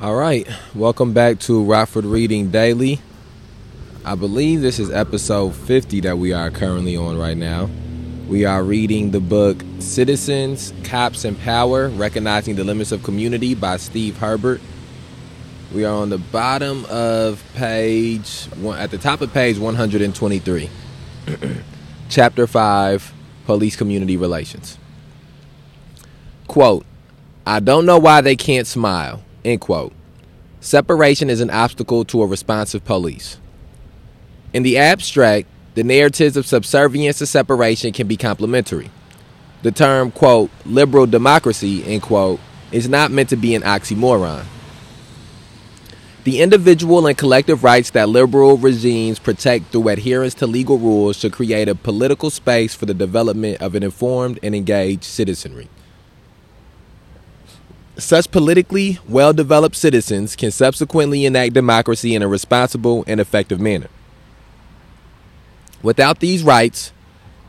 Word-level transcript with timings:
All 0.00 0.14
right, 0.14 0.46
welcome 0.76 1.12
back 1.12 1.40
to 1.40 1.60
Rockford 1.64 2.04
Reading 2.04 2.52
Daily. 2.52 3.00
I 4.04 4.14
believe 4.14 4.60
this 4.60 4.78
is 4.78 4.92
episode 4.92 5.56
50 5.56 6.02
that 6.02 6.18
we 6.18 6.32
are 6.32 6.52
currently 6.52 6.96
on 6.96 7.18
right 7.18 7.36
now. 7.36 7.68
We 8.28 8.44
are 8.44 8.62
reading 8.62 9.10
the 9.10 9.18
book 9.18 9.60
Citizens, 9.80 10.72
Cops, 10.84 11.24
and 11.24 11.36
Power 11.40 11.88
Recognizing 11.88 12.54
the 12.54 12.62
Limits 12.62 12.92
of 12.92 13.02
Community 13.02 13.56
by 13.56 13.76
Steve 13.76 14.18
Herbert. 14.18 14.60
We 15.74 15.84
are 15.84 15.94
on 15.94 16.10
the 16.10 16.18
bottom 16.18 16.84
of 16.84 17.42
page, 17.56 18.46
at 18.76 18.92
the 18.92 18.98
top 18.98 19.20
of 19.20 19.32
page 19.34 19.58
123, 19.58 20.70
chapter 22.08 22.46
5 22.46 23.12
Police 23.46 23.74
Community 23.74 24.16
Relations. 24.16 24.78
Quote, 26.46 26.86
I 27.44 27.58
don't 27.58 27.84
know 27.84 27.98
why 27.98 28.20
they 28.20 28.36
can't 28.36 28.68
smile. 28.68 29.24
End 29.44 29.60
quote. 29.60 29.92
Separation 30.60 31.30
is 31.30 31.40
an 31.40 31.50
obstacle 31.50 32.04
to 32.06 32.22
a 32.22 32.26
responsive 32.26 32.84
police. 32.84 33.38
In 34.52 34.62
the 34.62 34.78
abstract, 34.78 35.46
the 35.74 35.84
narratives 35.84 36.36
of 36.36 36.46
subservience 36.46 37.20
and 37.20 37.28
separation 37.28 37.92
can 37.92 38.08
be 38.08 38.16
complementary. 38.16 38.90
The 39.62 39.70
term, 39.70 40.10
quote, 40.10 40.50
liberal 40.64 41.06
democracy, 41.06 41.84
end 41.84 42.02
quote, 42.02 42.40
is 42.72 42.88
not 42.88 43.10
meant 43.10 43.28
to 43.28 43.36
be 43.36 43.54
an 43.54 43.62
oxymoron. 43.62 44.44
The 46.24 46.42
individual 46.42 47.06
and 47.06 47.16
collective 47.16 47.64
rights 47.64 47.90
that 47.90 48.08
liberal 48.08 48.58
regimes 48.58 49.18
protect 49.18 49.66
through 49.66 49.88
adherence 49.88 50.34
to 50.34 50.46
legal 50.46 50.78
rules 50.78 51.16
should 51.16 51.32
create 51.32 51.68
a 51.68 51.74
political 51.74 52.28
space 52.30 52.74
for 52.74 52.86
the 52.86 52.94
development 52.94 53.62
of 53.62 53.74
an 53.74 53.82
informed 53.82 54.38
and 54.42 54.54
engaged 54.54 55.04
citizenry. 55.04 55.68
Such 57.98 58.30
politically 58.30 59.00
well 59.08 59.32
developed 59.32 59.74
citizens 59.74 60.36
can 60.36 60.52
subsequently 60.52 61.26
enact 61.26 61.52
democracy 61.52 62.14
in 62.14 62.22
a 62.22 62.28
responsible 62.28 63.02
and 63.08 63.18
effective 63.18 63.60
manner. 63.60 63.88
Without 65.82 66.20
these 66.20 66.44
rights, 66.44 66.92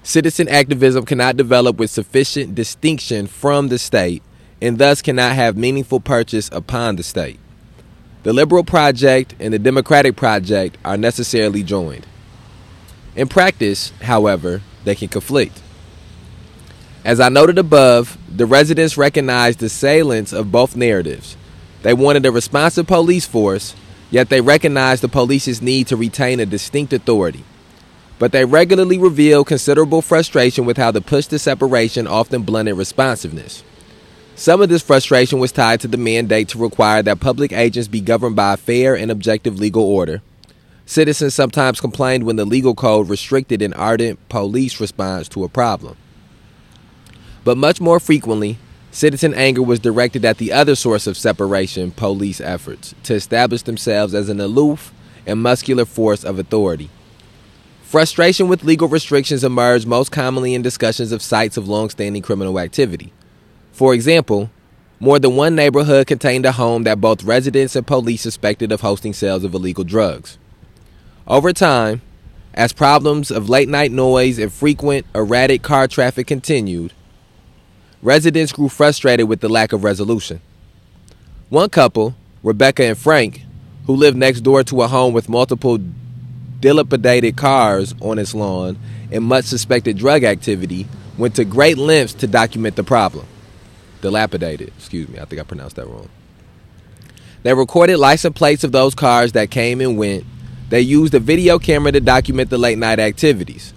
citizen 0.02 0.48
activism 0.48 1.06
cannot 1.06 1.38
develop 1.38 1.78
with 1.78 1.92
sufficient 1.92 2.56
distinction 2.56 3.28
from 3.28 3.68
the 3.68 3.78
state 3.78 4.23
and 4.60 4.80
thus 4.80 5.04
cannot 5.04 5.36
have 5.36 5.56
meaningful 5.56 6.00
purchase 6.00 6.50
upon 6.52 6.95
the 6.95 7.04
state. 7.04 7.40
The 8.23 8.34
liberal 8.34 8.64
project 8.64 9.36
and 9.40 9.54
the 9.54 9.60
democratic 9.60 10.16
project 10.16 10.78
are 10.84 10.98
necessarily 10.98 11.62
joined. 11.62 12.08
In 13.16 13.28
practice, 13.28 13.92
however, 14.02 14.62
they 14.84 14.95
can 14.95 15.10
conflict. 15.10 15.62
As 17.05 17.22
I 17.22 17.30
noted 17.30 17.58
above, 17.58 18.17
the 18.30 18.45
residents 18.45 18.97
recognized 18.97 19.59
the 19.59 19.69
salience 19.69 20.33
of 20.33 20.52
both 20.52 20.75
narratives. 20.75 21.38
They 21.81 21.94
wanted 21.94 22.25
a 22.25 22.31
responsive 22.31 22.88
police 22.88 23.25
force, 23.25 23.73
yet 24.11 24.28
they 24.28 24.42
recognized 24.42 25.02
the 25.02 25.08
police's 25.08 25.61
need 25.61 25.88
to 25.88 25.95
retain 25.95 26.42
a 26.42 26.45
distinct 26.45 26.92
authority. 26.92 27.45
But 28.17 28.33
they 28.33 28.44
regularly 28.44 28.97
revealed 28.97 29.47
considerable 29.47 30.02
frustration 30.02 30.66
with 30.66 30.75
how 30.75 30.92
the 30.92 31.00
push 31.00 31.27
to 31.27 31.39
separation 31.39 32.05
often 32.05 32.42
blunted 32.44 32.75
responsiveness. 32.75 33.64
Some 34.36 34.61
of 34.61 34.67
this 34.67 34.83
frustration 34.83 35.39
was 35.39 35.53
tied 35.53 35.80
to 35.81 35.88
the 35.88 35.97
mandate 35.97 36.50
to 36.50 36.58
require 36.58 37.02
that 37.03 37.22
public 37.22 37.53
agents 37.53 37.88
be 37.88 38.02
governed 38.02 38.36
by 38.36 38.53
a 38.53 38.58
fair 38.58 38.95
and 38.95 39.09
objective 39.09 39.58
legal 39.58 39.83
order. 39.83 40.22
Citizens 40.86 41.33
sometimes 41.33 41.80
complained 41.80 42.25
when 42.25 42.36
the 42.36 42.45
legal 42.45 42.75
code 42.75 43.08
restricted 43.08 43.61
an 43.61 43.73
ardent 43.73 44.27
police 44.27 44.81
response 44.81 45.30
to 45.30 45.45
a 45.45 45.50
problem. 45.50 45.95
But 47.44 47.58
much 47.58 47.80
more 47.80 48.00
frequently, 48.00 48.58
citizen 48.92 49.34
anger 49.34 49.62
was 49.62 49.80
directed 49.80 50.26
at 50.26 50.38
the 50.38 50.52
other 50.52 50.76
source 50.76 51.08
of 51.08 51.18
separation 51.18 51.92
police 51.92 52.42
efforts 52.42 52.95
to 53.04 53.14
establish 53.14 53.62
themselves 53.62 54.14
as 54.14 54.30
an 54.30 54.40
aloof 54.40 54.94
and 55.26 55.42
muscular 55.42 55.86
force 55.86 56.23
of 56.23 56.40
authority. 56.40 56.90
Frustration 57.84 58.48
with 58.48 58.64
legal 58.64 58.88
restrictions 58.88 59.44
emerged 59.44 59.88
most 59.88 60.11
commonly 60.11 60.54
in 60.54 60.61
discussions 60.61 61.11
of 61.11 61.22
sites 61.22 61.58
of 61.58 61.67
long-standing 61.67 62.22
criminal 62.22 62.60
activity. 62.60 63.11
For 63.71 63.94
example, 63.94 64.52
more 65.00 65.17
than 65.17 65.36
one 65.36 65.56
neighborhood 65.56 66.08
contained 66.08 66.45
a 66.45 66.52
home 66.52 66.83
that 66.83 67.02
both 67.02 67.23
residents 67.23 67.76
and 67.76 67.88
police 67.88 68.21
suspected 68.21 68.71
of 68.71 68.82
hosting 68.82 69.14
sales 69.14 69.44
of 69.44 69.54
illegal 69.54 69.83
drugs. 69.83 70.38
Over 71.26 71.54
time, 71.54 72.02
as 72.54 72.73
problems 72.73 73.32
of 73.32 73.50
late 73.50 73.70
night 73.70 73.92
noise 73.92 74.38
and 74.38 74.52
frequent, 74.52 75.06
erratic 75.16 75.61
car 75.61 75.88
traffic 75.88 76.27
continued, 76.27 76.94
residents 78.02 78.52
grew 78.52 78.70
frustrated 78.70 79.27
with 79.27 79.42
the 79.42 79.49
lack 79.49 79.73
of 79.73 79.83
resolution. 79.83 80.42
One 81.49 81.70
couple, 81.70 82.15
Rebecca 82.43 82.83
and 82.83 82.98
Frank, 82.98 83.42
who 83.86 83.95
lived 83.95 84.17
next 84.17 84.42
door 84.42 84.64
to 84.64 84.82
a 84.83 84.87
home 84.87 85.14
with 85.14 85.30
multiple 85.30 85.80
dilapidated 86.59 87.38
cars 87.38 87.95
on 88.02 88.20
its 88.20 88.33
lawn 88.33 88.77
and 89.11 89.23
much 89.23 89.45
suspected 89.45 89.98
drug 89.98 90.23
activity, 90.23 90.88
went 91.17 91.36
to 91.36 91.45
great 91.45 91.77
lengths 91.77 92.14
to 92.14 92.27
document 92.27 92.76
the 92.76 92.83
problem. 92.83 93.26
Dilapidated, 94.02 94.70
excuse 94.77 95.09
me, 95.09 95.20
I 95.20 95.26
think 95.26 95.42
I 95.42 95.43
pronounced 95.43 95.76
that 95.76 95.88
wrong. 95.88 96.09
They 97.43 97.54
recorded 97.54 97.98
license 97.98 98.38
plates 98.38 98.64
of 98.64 98.71
those 98.71 98.95
cars 98.95 99.32
that 99.33 99.49
came 99.49 99.82
and 99.82 99.98
went. 99.98 100.26
They 100.70 100.82
used 100.82 101.14
a 101.14 101.20
video 101.20 101.58
camera 101.58 101.92
to 101.92 101.99
document 101.99 102.49
the 102.49 102.58
late 102.58 102.77
night 102.77 102.99
activities. 102.99 103.73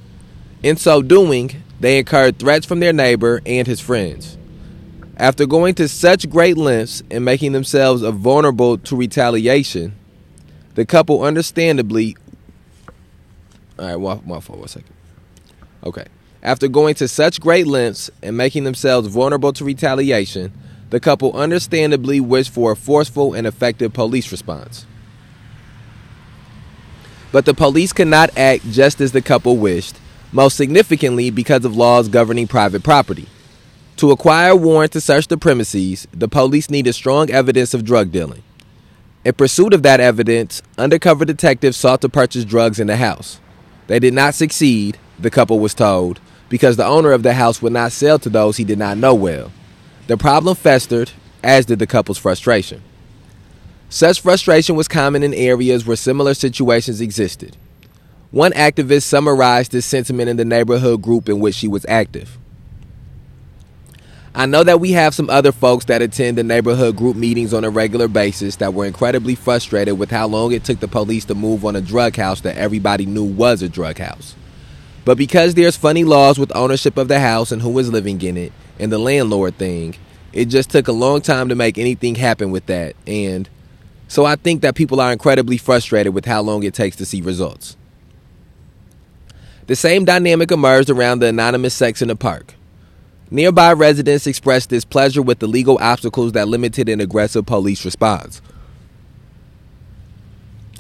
In 0.63 0.77
so 0.77 1.01
doing, 1.01 1.63
they 1.83 1.99
incurred 1.99 2.39
threats 2.39 2.65
from 2.65 2.79
their 2.79 2.93
neighbor 2.93 3.43
and 3.45 3.67
his 3.67 3.81
friends. 3.81 4.39
After 5.17 5.47
going 5.47 5.75
to 5.75 5.89
such 5.89 6.31
great 6.31 6.57
lengths 6.57 7.03
and 7.11 7.25
making 7.25 7.51
themselves 7.51 8.03
vulnerable 8.03 8.79
to 8.79 8.95
retaliation, 8.95 9.93
the 10.77 10.87
couple 10.87 11.25
understandably. 11.25 12.17
All 13.81 13.87
right, 13.87 13.97
one, 13.97 14.19
one 14.19 14.69
second. 14.69 14.95
Okay. 15.83 16.05
After 16.41 16.69
going 16.69 16.95
to 16.95 17.09
such 17.09 17.41
great 17.41 17.67
lengths 17.67 18.11
and 18.23 18.37
making 18.37 18.63
themselves 18.63 19.09
vulnerable 19.09 19.53
to 19.53 19.65
retaliation, 19.65 20.53
the 20.91 21.01
couple 21.01 21.33
understandably 21.33 22.21
wished 22.21 22.53
for 22.53 22.71
a 22.71 22.77
forceful 22.77 23.35
and 23.35 23.45
effective 23.45 23.93
police 23.93 24.31
response. 24.31 24.87
But 27.33 27.45
the 27.45 27.55
police 27.55 27.93
could 27.93 28.07
not 28.07 28.31
act 28.39 28.71
just 28.71 29.01
as 29.01 29.11
the 29.11 29.23
couple 29.23 29.57
wished, 29.57 29.97
most 30.33 30.57
significantly 30.57 31.31
because 31.31 31.65
of 31.65 31.77
laws 31.77 32.09
governing 32.09 32.49
private 32.49 32.83
property. 32.83 33.29
To 33.97 34.11
acquire 34.11 34.53
a 34.53 34.57
warrant 34.57 34.93
to 34.93 35.01
search 35.01 35.29
the 35.29 35.37
premises, 35.37 36.09
the 36.13 36.27
police 36.27 36.71
needed 36.71 36.95
strong 36.95 37.31
evidence 37.31 37.75
of 37.75 37.85
drug 37.85 38.11
dealing. 38.11 38.43
In 39.25 39.35
pursuit 39.35 39.73
of 39.75 39.83
that 39.85 40.01
evidence, 40.01 40.63
undercover 40.77 41.25
detectives 41.25 41.77
sought 41.77 42.01
to 42.01 42.09
purchase 42.09 42.45
drugs 42.45 42.81
in 42.81 42.89
the 42.89 42.97
house. 42.97 43.39
They 43.87 44.01
did 44.01 44.15
not 44.15 44.35
succeed, 44.35 44.99
the 45.19 45.31
couple 45.31 45.61
was 45.61 45.75
told, 45.75 46.19
because 46.49 46.77
the 46.77 46.87
owner 46.87 47.13
of 47.13 47.23
the 47.23 47.35
house 47.35 47.63
would 47.63 47.73
not 47.73 47.93
sell 47.93 48.19
to 48.19 48.29
those 48.29 48.57
he 48.57 48.65
did 48.65 48.79
not 48.79 48.99
know 48.99 49.15
well. 49.15 49.53
The 50.09 50.17
problem 50.17 50.57
festered, 50.57 51.13
as 51.43 51.67
did 51.67 51.79
the 51.79 51.87
couple's 51.87 52.19
frustration. 52.19 52.83
Such 53.89 54.21
frustration 54.21 54.75
was 54.75 54.89
common 54.89 55.23
in 55.23 55.35
areas 55.35 55.87
where 55.87 55.97
similar 55.97 56.35
situations 56.35 57.01
existed. 57.01 57.57
One 58.33 58.53
activist 58.53 59.03
summarized 59.03 59.73
this 59.73 59.85
sentiment 59.85 60.31
in 60.31 60.39
the 60.39 60.45
neighborhood 60.47 61.03
group 61.03 61.29
in 61.29 61.39
which 61.39 61.55
she 61.55 61.69
was 61.69 61.85
active. 61.87 62.39
I 64.35 64.47
know 64.47 64.65
that 64.65 64.81
we 64.81 64.93
have 64.93 65.15
some 65.15 65.29
other 65.29 65.53
folks 65.53 65.85
that 65.85 66.01
attend 66.01 66.39
the 66.39 66.43
neighborhood 66.43 66.97
group 66.97 67.15
meetings 67.15 67.53
on 67.53 67.63
a 67.63 67.69
regular 67.69 68.09
basis 68.09 68.57
that 68.57 68.73
were 68.73 68.87
incredibly 68.87 69.35
frustrated 69.35 69.99
with 69.99 70.11
how 70.11 70.27
long 70.27 70.53
it 70.53 70.65
took 70.65 70.81
the 70.81 70.89
police 70.89 71.27
to 71.27 71.35
move 71.35 71.67
on 71.67 71.77
a 71.77 71.83
drug 71.83 72.17
house 72.17 72.41
that 72.41 72.57
everybody 72.57 73.05
knew 73.05 73.23
was 73.23 73.61
a 73.61 73.69
drug 73.69 73.99
house. 73.99 74.35
But 75.05 75.19
because 75.19 75.53
there's 75.53 75.77
funny 75.77 76.05
laws 76.05 76.39
with 76.39 76.57
ownership 76.57 76.97
of 76.97 77.09
the 77.09 77.21
house 77.21 77.53
and 77.53 77.61
who 77.61 77.79
is 77.79 77.93
living 77.93 78.23
in 78.23 78.39
it 78.39 78.55
and 78.79 78.91
the 78.91 78.99
landlord 78.99 79.59
thing, 79.59 79.95
it 80.33 80.47
just 80.47 80.71
took 80.71 80.89
a 80.89 80.93
long 80.93 81.21
time 81.21 81.51
to 81.51 81.55
make 81.55 81.77
anything 81.77 82.15
happen 82.15 82.51
with 82.51 82.65
that. 82.65 82.97
And 83.07 83.47
so 84.09 84.25
I 84.25 84.37
think 84.37 84.63
that 84.63 84.75
people 84.75 85.03
are 85.03 85.13
incredibly 85.13 85.59
frustrated 85.59 86.15
with 86.15 86.25
how 86.25 86.41
long 86.41 86.63
it 86.63 86.73
takes 86.73 86.97
to 86.97 87.05
see 87.05 87.21
results. 87.21 87.77
The 89.73 89.77
same 89.77 90.05
dynamic 90.05 90.51
emerged 90.51 90.91
around 90.91 91.21
the 91.21 91.29
anonymous 91.29 91.73
sex 91.73 92.03
in 92.03 92.09
the 92.09 92.15
park. 92.15 92.53
Nearby 93.31 93.73
residents 93.73 94.27
expressed 94.27 94.69
displeasure 94.69 95.23
with 95.23 95.39
the 95.39 95.47
legal 95.47 95.79
obstacles 95.81 96.33
that 96.33 96.47
limited 96.47 96.91
an 96.91 97.01
aggressive 97.01 97.47
police 97.47 97.83
response. 97.83 98.43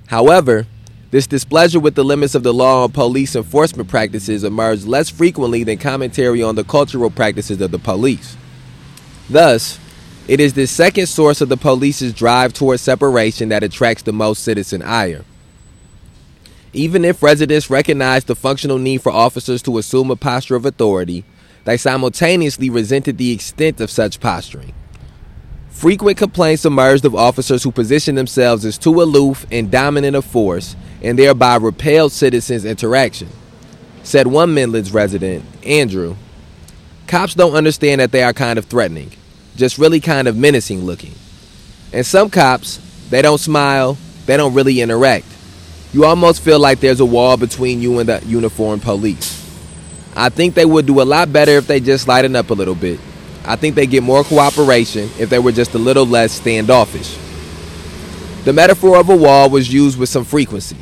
However, 0.08 0.66
this 1.10 1.26
displeasure 1.26 1.80
with 1.80 1.94
the 1.94 2.04
limits 2.04 2.34
of 2.34 2.42
the 2.42 2.52
law 2.52 2.82
on 2.82 2.92
police 2.92 3.34
enforcement 3.34 3.88
practices 3.88 4.44
emerged 4.44 4.84
less 4.84 5.08
frequently 5.08 5.64
than 5.64 5.78
commentary 5.78 6.42
on 6.42 6.54
the 6.54 6.64
cultural 6.64 7.08
practices 7.08 7.62
of 7.62 7.70
the 7.70 7.78
police. 7.78 8.36
Thus, 9.30 9.80
it 10.28 10.38
is 10.38 10.52
this 10.52 10.70
second 10.70 11.06
source 11.06 11.40
of 11.40 11.48
the 11.48 11.56
police's 11.56 12.12
drive 12.12 12.52
towards 12.52 12.82
separation 12.82 13.48
that 13.48 13.62
attracts 13.62 14.02
the 14.02 14.12
most 14.12 14.42
citizen 14.42 14.82
ire. 14.82 15.24
Even 16.72 17.04
if 17.04 17.22
residents 17.22 17.68
recognized 17.68 18.26
the 18.26 18.34
functional 18.34 18.78
need 18.78 19.02
for 19.02 19.12
officers 19.12 19.60
to 19.62 19.76
assume 19.76 20.10
a 20.10 20.16
posture 20.16 20.56
of 20.56 20.64
authority, 20.64 21.24
they 21.64 21.76
simultaneously 21.76 22.70
resented 22.70 23.18
the 23.18 23.30
extent 23.30 23.80
of 23.80 23.90
such 23.90 24.20
posturing. 24.20 24.72
Frequent 25.68 26.16
complaints 26.16 26.64
emerged 26.64 27.04
of 27.04 27.14
officers 27.14 27.62
who 27.62 27.72
positioned 27.72 28.16
themselves 28.16 28.64
as 28.64 28.78
too 28.78 29.02
aloof 29.02 29.44
and 29.50 29.70
dominant 29.70 30.16
a 30.16 30.22
force 30.22 30.76
and 31.02 31.18
thereby 31.18 31.56
repelled 31.56 32.12
citizens' 32.12 32.64
interaction. 32.64 33.28
Said 34.02 34.26
one 34.26 34.54
Midlands 34.54 34.92
resident, 34.92 35.44
Andrew, 35.66 36.16
cops 37.06 37.34
don't 37.34 37.54
understand 37.54 38.00
that 38.00 38.12
they 38.12 38.22
are 38.22 38.32
kind 38.32 38.58
of 38.58 38.66
threatening, 38.66 39.10
just 39.56 39.78
really 39.78 40.00
kind 40.00 40.26
of 40.26 40.36
menacing 40.36 40.84
looking. 40.84 41.14
And 41.92 42.06
some 42.06 42.30
cops, 42.30 42.80
they 43.10 43.20
don't 43.20 43.38
smile, 43.38 43.98
they 44.26 44.36
don't 44.36 44.54
really 44.54 44.80
interact. 44.80 45.26
You 45.92 46.04
almost 46.04 46.42
feel 46.42 46.58
like 46.58 46.80
there's 46.80 47.00
a 47.00 47.04
wall 47.04 47.36
between 47.36 47.82
you 47.82 47.98
and 47.98 48.08
the 48.08 48.22
uniformed 48.26 48.82
police. 48.82 49.38
I 50.14 50.28
think 50.28 50.54
they 50.54 50.64
would 50.64 50.86
do 50.86 51.00
a 51.00 51.04
lot 51.04 51.32
better 51.32 51.52
if 51.52 51.66
they 51.66 51.80
just 51.80 52.08
lighten 52.08 52.36
up 52.36 52.50
a 52.50 52.54
little 52.54 52.74
bit 52.74 52.98
I 53.44 53.56
think 53.56 53.74
they 53.74 53.86
get 53.86 54.02
more 54.02 54.22
cooperation 54.22 55.10
if 55.18 55.28
they 55.28 55.38
were 55.38 55.52
just 55.52 55.74
a 55.74 55.78
little 55.78 56.06
less 56.06 56.32
standoffish. 56.32 57.18
The 58.44 58.52
metaphor 58.52 58.98
of 58.98 59.08
a 59.08 59.16
wall 59.16 59.50
was 59.50 59.72
used 59.72 59.98
with 59.98 60.08
some 60.08 60.24
frequency. 60.24 60.76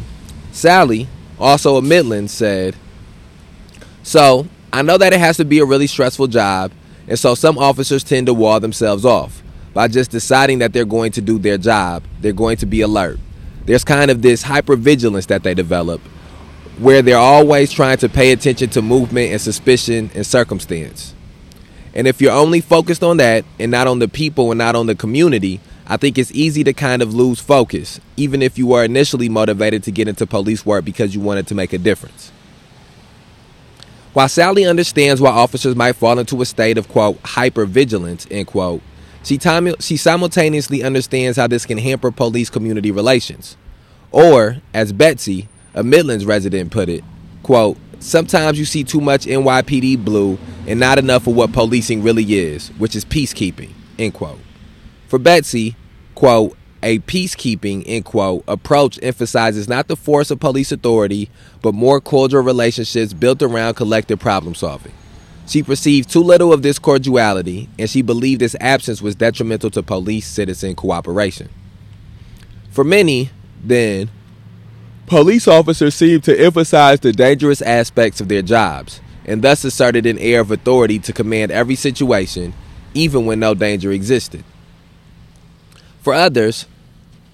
Sally, 0.52 1.08
also 1.38 1.76
a 1.76 1.82
Midland, 1.82 2.30
said, 2.30 2.76
So, 4.02 4.46
I 4.72 4.82
know 4.82 4.98
that 4.98 5.12
it 5.12 5.20
has 5.20 5.36
to 5.38 5.44
be 5.44 5.58
a 5.58 5.64
really 5.64 5.86
stressful 5.86 6.26
job, 6.26 6.72
and 7.08 7.18
so 7.18 7.34
some 7.34 7.58
officers 7.58 8.04
tend 8.04 8.26
to 8.26 8.34
wall 8.34 8.60
themselves 8.60 9.04
off 9.04 9.42
by 9.72 9.88
just 9.88 10.10
deciding 10.10 10.58
that 10.58 10.72
they're 10.72 10.84
going 10.84 11.12
to 11.12 11.20
do 11.20 11.38
their 11.38 11.58
job, 11.58 12.02
they're 12.20 12.32
going 12.32 12.56
to 12.58 12.66
be 12.66 12.82
alert. 12.82 13.18
There's 13.70 13.84
kind 13.84 14.10
of 14.10 14.20
this 14.20 14.42
hypervigilance 14.42 15.28
that 15.28 15.44
they 15.44 15.54
develop 15.54 16.00
where 16.80 17.02
they're 17.02 17.16
always 17.16 17.70
trying 17.70 17.98
to 17.98 18.08
pay 18.08 18.32
attention 18.32 18.68
to 18.70 18.82
movement 18.82 19.30
and 19.30 19.40
suspicion 19.40 20.10
and 20.12 20.26
circumstance. 20.26 21.14
And 21.94 22.08
if 22.08 22.20
you're 22.20 22.32
only 22.32 22.60
focused 22.62 23.04
on 23.04 23.18
that 23.18 23.44
and 23.60 23.70
not 23.70 23.86
on 23.86 24.00
the 24.00 24.08
people 24.08 24.50
and 24.50 24.58
not 24.58 24.74
on 24.74 24.86
the 24.86 24.96
community, 24.96 25.60
I 25.86 25.98
think 25.98 26.18
it's 26.18 26.32
easy 26.32 26.64
to 26.64 26.72
kind 26.72 27.00
of 27.00 27.14
lose 27.14 27.38
focus, 27.38 28.00
even 28.16 28.42
if 28.42 28.58
you 28.58 28.66
were 28.66 28.82
initially 28.82 29.28
motivated 29.28 29.84
to 29.84 29.92
get 29.92 30.08
into 30.08 30.26
police 30.26 30.66
work 30.66 30.84
because 30.84 31.14
you 31.14 31.20
wanted 31.20 31.46
to 31.46 31.54
make 31.54 31.72
a 31.72 31.78
difference. 31.78 32.32
While 34.14 34.28
Sally 34.28 34.64
understands 34.64 35.20
why 35.20 35.30
officers 35.30 35.76
might 35.76 35.92
fall 35.92 36.18
into 36.18 36.42
a 36.42 36.44
state 36.44 36.76
of, 36.76 36.88
quote, 36.88 37.22
hypervigilance, 37.22 38.26
end 38.32 38.48
quote, 38.48 38.82
she, 39.22 39.38
time, 39.38 39.74
she 39.80 39.96
simultaneously 39.96 40.82
understands 40.82 41.36
how 41.36 41.46
this 41.46 41.66
can 41.66 41.78
hamper 41.78 42.10
police 42.10 42.50
community 42.50 42.90
relations. 42.90 43.56
Or, 44.12 44.58
as 44.74 44.92
Betsy, 44.92 45.48
a 45.74 45.82
Midlands 45.82 46.24
resident, 46.24 46.70
put 46.70 46.88
it, 46.88 47.04
quote, 47.42 47.76
sometimes 48.00 48.58
you 48.58 48.64
see 48.64 48.82
too 48.82 49.00
much 49.00 49.26
NYPD 49.26 50.04
blue 50.04 50.38
and 50.66 50.80
not 50.80 50.98
enough 50.98 51.26
of 51.26 51.36
what 51.36 51.52
policing 51.52 52.02
really 52.02 52.34
is, 52.34 52.68
which 52.78 52.96
is 52.96 53.04
peacekeeping, 53.04 53.70
end 53.98 54.14
quote. 54.14 54.40
For 55.06 55.18
Betsy, 55.18 55.76
quote, 56.14 56.56
a 56.82 56.98
peacekeeping, 57.00 57.84
end 57.86 58.06
quote, 58.06 58.42
approach 58.48 58.98
emphasizes 59.02 59.68
not 59.68 59.88
the 59.88 59.96
force 59.96 60.30
of 60.30 60.40
police 60.40 60.72
authority, 60.72 61.30
but 61.62 61.74
more 61.74 62.00
cordial 62.00 62.42
relationships 62.42 63.12
built 63.12 63.42
around 63.42 63.74
collective 63.74 64.18
problem 64.18 64.54
solving. 64.54 64.92
She 65.50 65.62
perceived 65.62 66.08
too 66.08 66.22
little 66.22 66.52
of 66.52 66.62
this 66.62 66.78
cordiality, 66.78 67.68
and 67.78 67.90
she 67.90 68.02
believed 68.02 68.40
its 68.40 68.56
absence 68.60 69.02
was 69.02 69.14
detrimental 69.14 69.70
to 69.70 69.82
police 69.82 70.26
citizen 70.26 70.74
cooperation. 70.74 71.50
For 72.70 72.84
many, 72.84 73.30
then, 73.62 74.10
Police 75.10 75.48
officers 75.48 75.96
seemed 75.96 76.22
to 76.22 76.40
emphasize 76.40 77.00
the 77.00 77.10
dangerous 77.12 77.60
aspects 77.62 78.20
of 78.20 78.28
their 78.28 78.42
jobs 78.42 79.00
and 79.24 79.42
thus 79.42 79.64
asserted 79.64 80.06
an 80.06 80.20
air 80.20 80.38
of 80.38 80.52
authority 80.52 81.00
to 81.00 81.12
command 81.12 81.50
every 81.50 81.74
situation, 81.74 82.54
even 82.94 83.26
when 83.26 83.40
no 83.40 83.52
danger 83.52 83.90
existed. 83.90 84.44
For 86.00 86.14
others, 86.14 86.66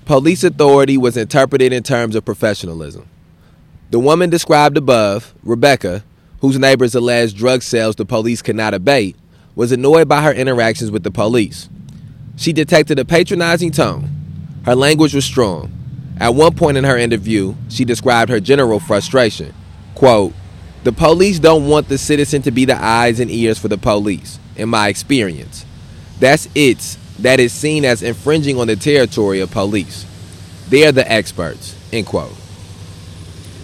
police 0.07 0.43
authority 0.43 0.97
was 0.97 1.19
interpreted 1.19 1.71
in 1.75 1.83
terms 1.83 2.17
of 2.17 2.25
professionalism. 2.25 3.07
The 3.91 4.01
woman 4.01 4.31
described 4.31 4.79
above, 4.79 5.35
Rebecca, 5.43 6.03
whose 6.41 6.59
neighbors 6.59 6.95
alleged 6.95 7.37
drug 7.37 7.63
sales 7.63 7.97
the 7.97 8.05
police 8.05 8.43
could 8.43 8.57
not 8.57 8.75
abate, 8.75 9.17
was 9.55 9.73
annoyed 9.73 10.09
by 10.09 10.23
her 10.23 10.33
interactions 10.33 10.91
with 10.91 11.03
the 11.03 11.11
police. 11.11 11.69
She 12.37 12.53
detected 12.53 12.99
a 12.99 13.05
patronizing 13.05 13.71
tone. 13.71 14.11
Her 14.65 14.75
language 14.75 15.15
was 15.15 15.25
strong. 15.25 15.73
At 16.19 16.35
one 16.35 16.55
point 16.55 16.77
in 16.77 16.85
her 16.85 16.97
interview, 16.97 17.55
she 17.69 17.85
described 17.85 18.31
her 18.31 18.41
general 18.41 18.81
frustration. 18.81 19.55
Quote, 19.95 20.33
the 20.85 20.93
police 20.93 21.39
don't 21.39 21.67
want 21.67 21.89
the 21.89 21.99
citizen 21.99 22.43
to 22.43 22.51
be 22.51 22.65
the 22.65 22.77
eyes 22.77 23.19
and 23.19 23.31
ears 23.31 23.59
for 23.59 23.69
the 23.69 23.79
police, 23.79 24.39
in 24.57 24.69
my 24.69 24.89
experience. 24.89 25.65
That's 26.21 26.49
it 26.55 26.97
that 27.19 27.41
is 27.41 27.53
seen 27.53 27.85
as 27.85 28.03
infringing 28.03 28.59
on 28.59 28.67
the 28.67 28.77
territory 28.77 29.41
of 29.41 29.51
police. 29.51 30.07
They 30.69 30.87
are 30.87 30.93
the 30.93 31.11
experts, 31.11 31.75
end 31.93 32.07
quote. 32.07 32.33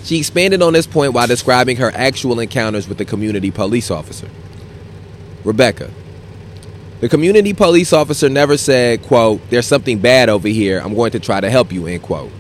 She 0.05 0.19
expanded 0.19 0.63
on 0.63 0.73
this 0.73 0.87
point 0.87 1.13
while 1.13 1.27
describing 1.27 1.77
her 1.77 1.93
actual 1.95 2.41
encounters 2.41 2.89
with 2.89 2.99
the 2.99 3.05
community 3.05 3.51
police 3.51 3.91
officer. 3.91 4.29
Rebecca, 5.45 5.91
the 7.01 7.09
community 7.09 7.53
police 7.53 7.93
officer 7.93 8.29
never 8.29 8.57
said, 8.57 9.03
quote, 9.03 9.41
there's 9.51 9.67
something 9.67 9.99
bad 9.99 10.29
over 10.29 10.49
here, 10.49 10.81
I'm 10.81 10.95
going 10.95 11.13
to 11.13 11.21
try 11.21 11.41
to 11.41 11.51
help 11.51 11.73
you, 11.73 11.87
end 11.87 12.03
quote. 12.03 12.31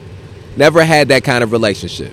Never 0.56 0.84
had 0.84 1.08
that 1.08 1.24
kind 1.24 1.42
of 1.42 1.50
relationship. 1.50 2.12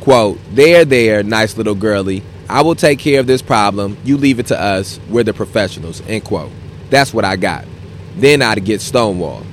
Quote, 0.00 0.38
there, 0.52 0.84
there, 0.84 1.22
nice 1.22 1.56
little 1.56 1.74
girlie. 1.74 2.22
I 2.48 2.62
will 2.62 2.74
take 2.74 2.98
care 2.98 3.20
of 3.20 3.26
this 3.26 3.42
problem. 3.42 3.96
You 4.04 4.16
leave 4.16 4.38
it 4.38 4.46
to 4.46 4.60
us. 4.60 5.00
We're 5.10 5.24
the 5.24 5.34
professionals. 5.34 6.00
End 6.06 6.24
quote. 6.24 6.50
That's 6.88 7.12
what 7.12 7.24
I 7.24 7.36
got. 7.36 7.66
Then 8.16 8.42
I'd 8.42 8.64
get 8.64 8.80
stonewalled. 8.80 9.44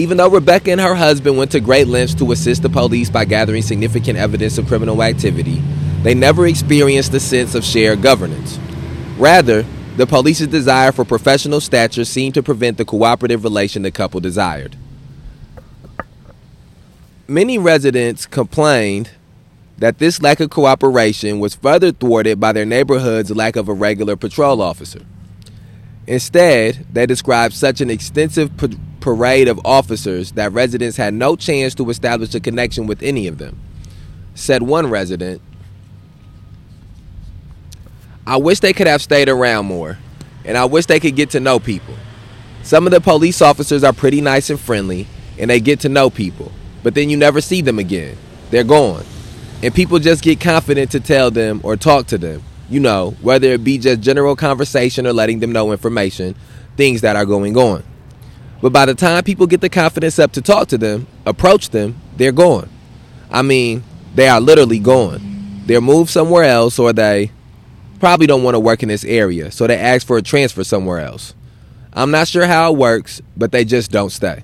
Even 0.00 0.16
though 0.16 0.30
Rebecca 0.30 0.70
and 0.70 0.80
her 0.80 0.94
husband 0.94 1.36
went 1.36 1.50
to 1.52 1.60
great 1.60 1.86
lengths 1.86 2.14
to 2.14 2.32
assist 2.32 2.62
the 2.62 2.68
police 2.68 3.10
by 3.10 3.24
gathering 3.24 3.62
significant 3.62 4.18
evidence 4.18 4.58
of 4.58 4.66
criminal 4.66 5.02
activity, 5.02 5.62
they 6.02 6.14
never 6.14 6.46
experienced 6.46 7.12
a 7.14 7.20
sense 7.20 7.54
of 7.54 7.64
shared 7.64 8.00
governance. 8.00 8.58
Rather, 9.18 9.64
the 9.96 10.06
police's 10.06 10.48
desire 10.48 10.92
for 10.92 11.04
professional 11.04 11.60
stature 11.60 12.04
seemed 12.04 12.34
to 12.34 12.42
prevent 12.42 12.78
the 12.78 12.84
cooperative 12.84 13.44
relation 13.44 13.82
the 13.82 13.90
couple 13.90 14.20
desired 14.20 14.76
many 17.30 17.56
residents 17.56 18.26
complained 18.26 19.10
that 19.78 19.98
this 19.98 20.20
lack 20.20 20.40
of 20.40 20.50
cooperation 20.50 21.38
was 21.38 21.54
further 21.54 21.92
thwarted 21.92 22.40
by 22.40 22.52
their 22.52 22.66
neighborhood's 22.66 23.30
lack 23.30 23.56
of 23.56 23.68
a 23.68 23.72
regular 23.72 24.16
patrol 24.16 24.60
officer. 24.60 25.00
Instead, 26.06 26.84
they 26.92 27.06
described 27.06 27.54
such 27.54 27.80
an 27.80 27.88
extensive 27.88 28.50
parade 29.00 29.48
of 29.48 29.60
officers 29.64 30.32
that 30.32 30.52
residents 30.52 30.96
had 30.96 31.14
no 31.14 31.36
chance 31.36 31.74
to 31.76 31.90
establish 31.90 32.34
a 32.34 32.40
connection 32.40 32.86
with 32.86 33.02
any 33.02 33.26
of 33.26 33.38
them. 33.38 33.58
Said 34.34 34.62
one 34.62 34.88
resident, 34.88 35.40
I 38.26 38.36
wish 38.36 38.60
they 38.60 38.72
could 38.72 38.86
have 38.86 39.02
stayed 39.02 39.28
around 39.28 39.66
more, 39.66 39.98
and 40.44 40.56
I 40.56 40.64
wish 40.66 40.86
they 40.86 41.00
could 41.00 41.16
get 41.16 41.30
to 41.30 41.40
know 41.40 41.58
people. 41.58 41.94
Some 42.62 42.86
of 42.86 42.92
the 42.92 43.00
police 43.00 43.42
officers 43.42 43.82
are 43.82 43.92
pretty 43.92 44.20
nice 44.20 44.50
and 44.50 44.60
friendly, 44.60 45.06
and 45.38 45.50
they 45.50 45.60
get 45.60 45.80
to 45.80 45.88
know 45.88 46.10
people 46.10 46.52
but 46.82 46.94
then 46.94 47.10
you 47.10 47.16
never 47.16 47.40
see 47.40 47.60
them 47.60 47.78
again. 47.78 48.16
They're 48.50 48.64
gone. 48.64 49.04
And 49.62 49.74
people 49.74 49.98
just 49.98 50.22
get 50.22 50.40
confident 50.40 50.90
to 50.92 51.00
tell 51.00 51.30
them 51.30 51.60
or 51.62 51.76
talk 51.76 52.06
to 52.08 52.18
them, 52.18 52.42
you 52.68 52.80
know, 52.80 53.14
whether 53.20 53.48
it 53.48 53.62
be 53.62 53.78
just 53.78 54.00
general 54.00 54.34
conversation 54.34 55.06
or 55.06 55.12
letting 55.12 55.40
them 55.40 55.52
know 55.52 55.72
information, 55.72 56.34
things 56.76 57.02
that 57.02 57.16
are 57.16 57.26
going 57.26 57.56
on. 57.56 57.84
But 58.62 58.72
by 58.72 58.86
the 58.86 58.94
time 58.94 59.24
people 59.24 59.46
get 59.46 59.60
the 59.60 59.68
confidence 59.68 60.18
up 60.18 60.32
to 60.32 60.42
talk 60.42 60.68
to 60.68 60.78
them, 60.78 61.06
approach 61.24 61.70
them, 61.70 62.00
they're 62.16 62.32
gone. 62.32 62.68
I 63.30 63.42
mean, 63.42 63.82
they 64.14 64.28
are 64.28 64.40
literally 64.40 64.78
gone. 64.78 65.62
They're 65.66 65.80
moved 65.80 66.10
somewhere 66.10 66.44
else 66.44 66.78
or 66.78 66.92
they 66.92 67.30
probably 68.00 68.26
don't 68.26 68.42
want 68.42 68.54
to 68.54 68.60
work 68.60 68.82
in 68.82 68.88
this 68.88 69.04
area, 69.04 69.50
so 69.50 69.66
they 69.66 69.78
ask 69.78 70.06
for 70.06 70.18
a 70.18 70.22
transfer 70.22 70.64
somewhere 70.64 71.00
else. 71.00 71.34
I'm 71.92 72.10
not 72.10 72.28
sure 72.28 72.46
how 72.46 72.72
it 72.72 72.78
works, 72.78 73.20
but 73.36 73.52
they 73.52 73.64
just 73.64 73.90
don't 73.90 74.10
stay. 74.10 74.42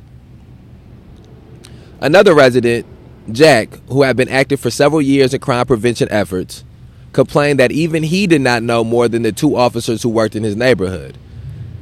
Another 2.01 2.35
resident, 2.35 2.87
Jack, 3.33 3.71
who 3.89 4.03
had 4.03 4.17
been 4.17 4.29
active 4.29 4.61
for 4.61 4.71
several 4.71 5.01
years 5.01 5.33
in 5.33 5.41
crime 5.41 5.67
prevention 5.67 6.09
efforts, 6.11 6.65
complained 7.13 7.59
that 7.59 7.73
even 7.73 8.03
he 8.03 8.27
did 8.27 8.43
not 8.43 8.63
know 8.63 8.85
more 8.85 9.09
than 9.09 9.23
the 9.23 9.33
two 9.33 9.57
officers 9.57 10.03
who 10.03 10.11
worked 10.11 10.37
in 10.37 10.43
his 10.43 10.55
neighborhood. 10.55 11.17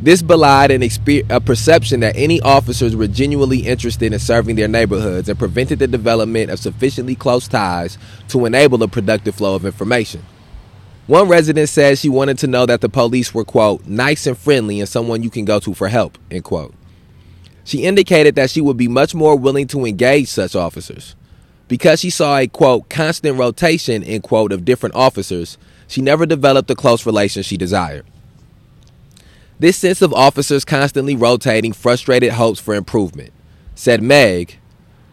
This 0.05 0.21
belied 0.21 0.71
an 0.71 0.83
exper- 0.83 1.25
a 1.31 1.41
perception 1.41 2.01
that 2.01 2.15
any 2.15 2.39
officers 2.43 2.95
were 2.95 3.07
genuinely 3.07 3.61
interested 3.61 4.13
in 4.13 4.19
serving 4.19 4.57
their 4.57 4.69
neighborhoods 4.69 5.31
and 5.31 5.39
prevented 5.39 5.79
the 5.79 5.87
development 5.87 6.51
of 6.51 6.59
sufficiently 6.59 7.15
close 7.15 7.49
ties 7.49 7.97
to 8.29 8.45
enable 8.45 8.83
a 8.83 8.89
productive 8.89 9.35
flow 9.35 9.55
of 9.55 9.65
information. 9.65 10.23
One 11.07 11.27
resident 11.27 11.71
said 11.71 11.97
she 11.97 12.11
wanted 12.11 12.37
to 12.41 12.47
know 12.47 12.67
that 12.67 12.83
the 12.83 12.91
police 12.91 13.33
were, 13.33 13.47
quote, 13.47 13.87
nice 13.87 14.27
and 14.27 14.37
friendly 14.37 14.79
and 14.79 14.87
someone 14.87 15.23
you 15.23 15.31
can 15.31 15.47
go 15.47 15.59
to 15.61 15.73
for 15.73 15.89
help, 15.89 16.19
end 16.31 16.45
quote. 16.45 16.75
She 17.65 17.85
indicated 17.85 18.35
that 18.35 18.51
she 18.51 18.61
would 18.61 18.77
be 18.77 18.89
much 18.89 19.15
more 19.15 19.39
willing 19.39 19.69
to 19.69 19.87
engage 19.87 20.29
such 20.29 20.55
officers. 20.55 21.17
Because 21.67 22.01
she 22.01 22.11
saw 22.11 22.37
a 22.37 22.47
quote 22.47 22.91
constant 22.91 23.39
rotation 23.39 24.05
end 24.05 24.23
quote 24.23 24.53
of 24.53 24.67
different 24.67 24.97
officers, 24.97 25.57
she 25.89 26.03
never 26.03 26.27
developed 26.27 26.69
the 26.69 26.77
close 26.77 27.07
relation 27.07 27.43
she 27.43 27.57
desired. 27.57 28.05
This 29.65 29.79
sense 29.79 30.03
of 30.03 30.13
officers 30.13 30.63
constantly 30.63 31.17
rotating 31.17 31.73
frustrated 31.73 32.33
hopes 32.33 32.61
for 32.61 32.75
improvement. 32.75 33.33
Said 33.75 34.03
Meg, 34.03 34.59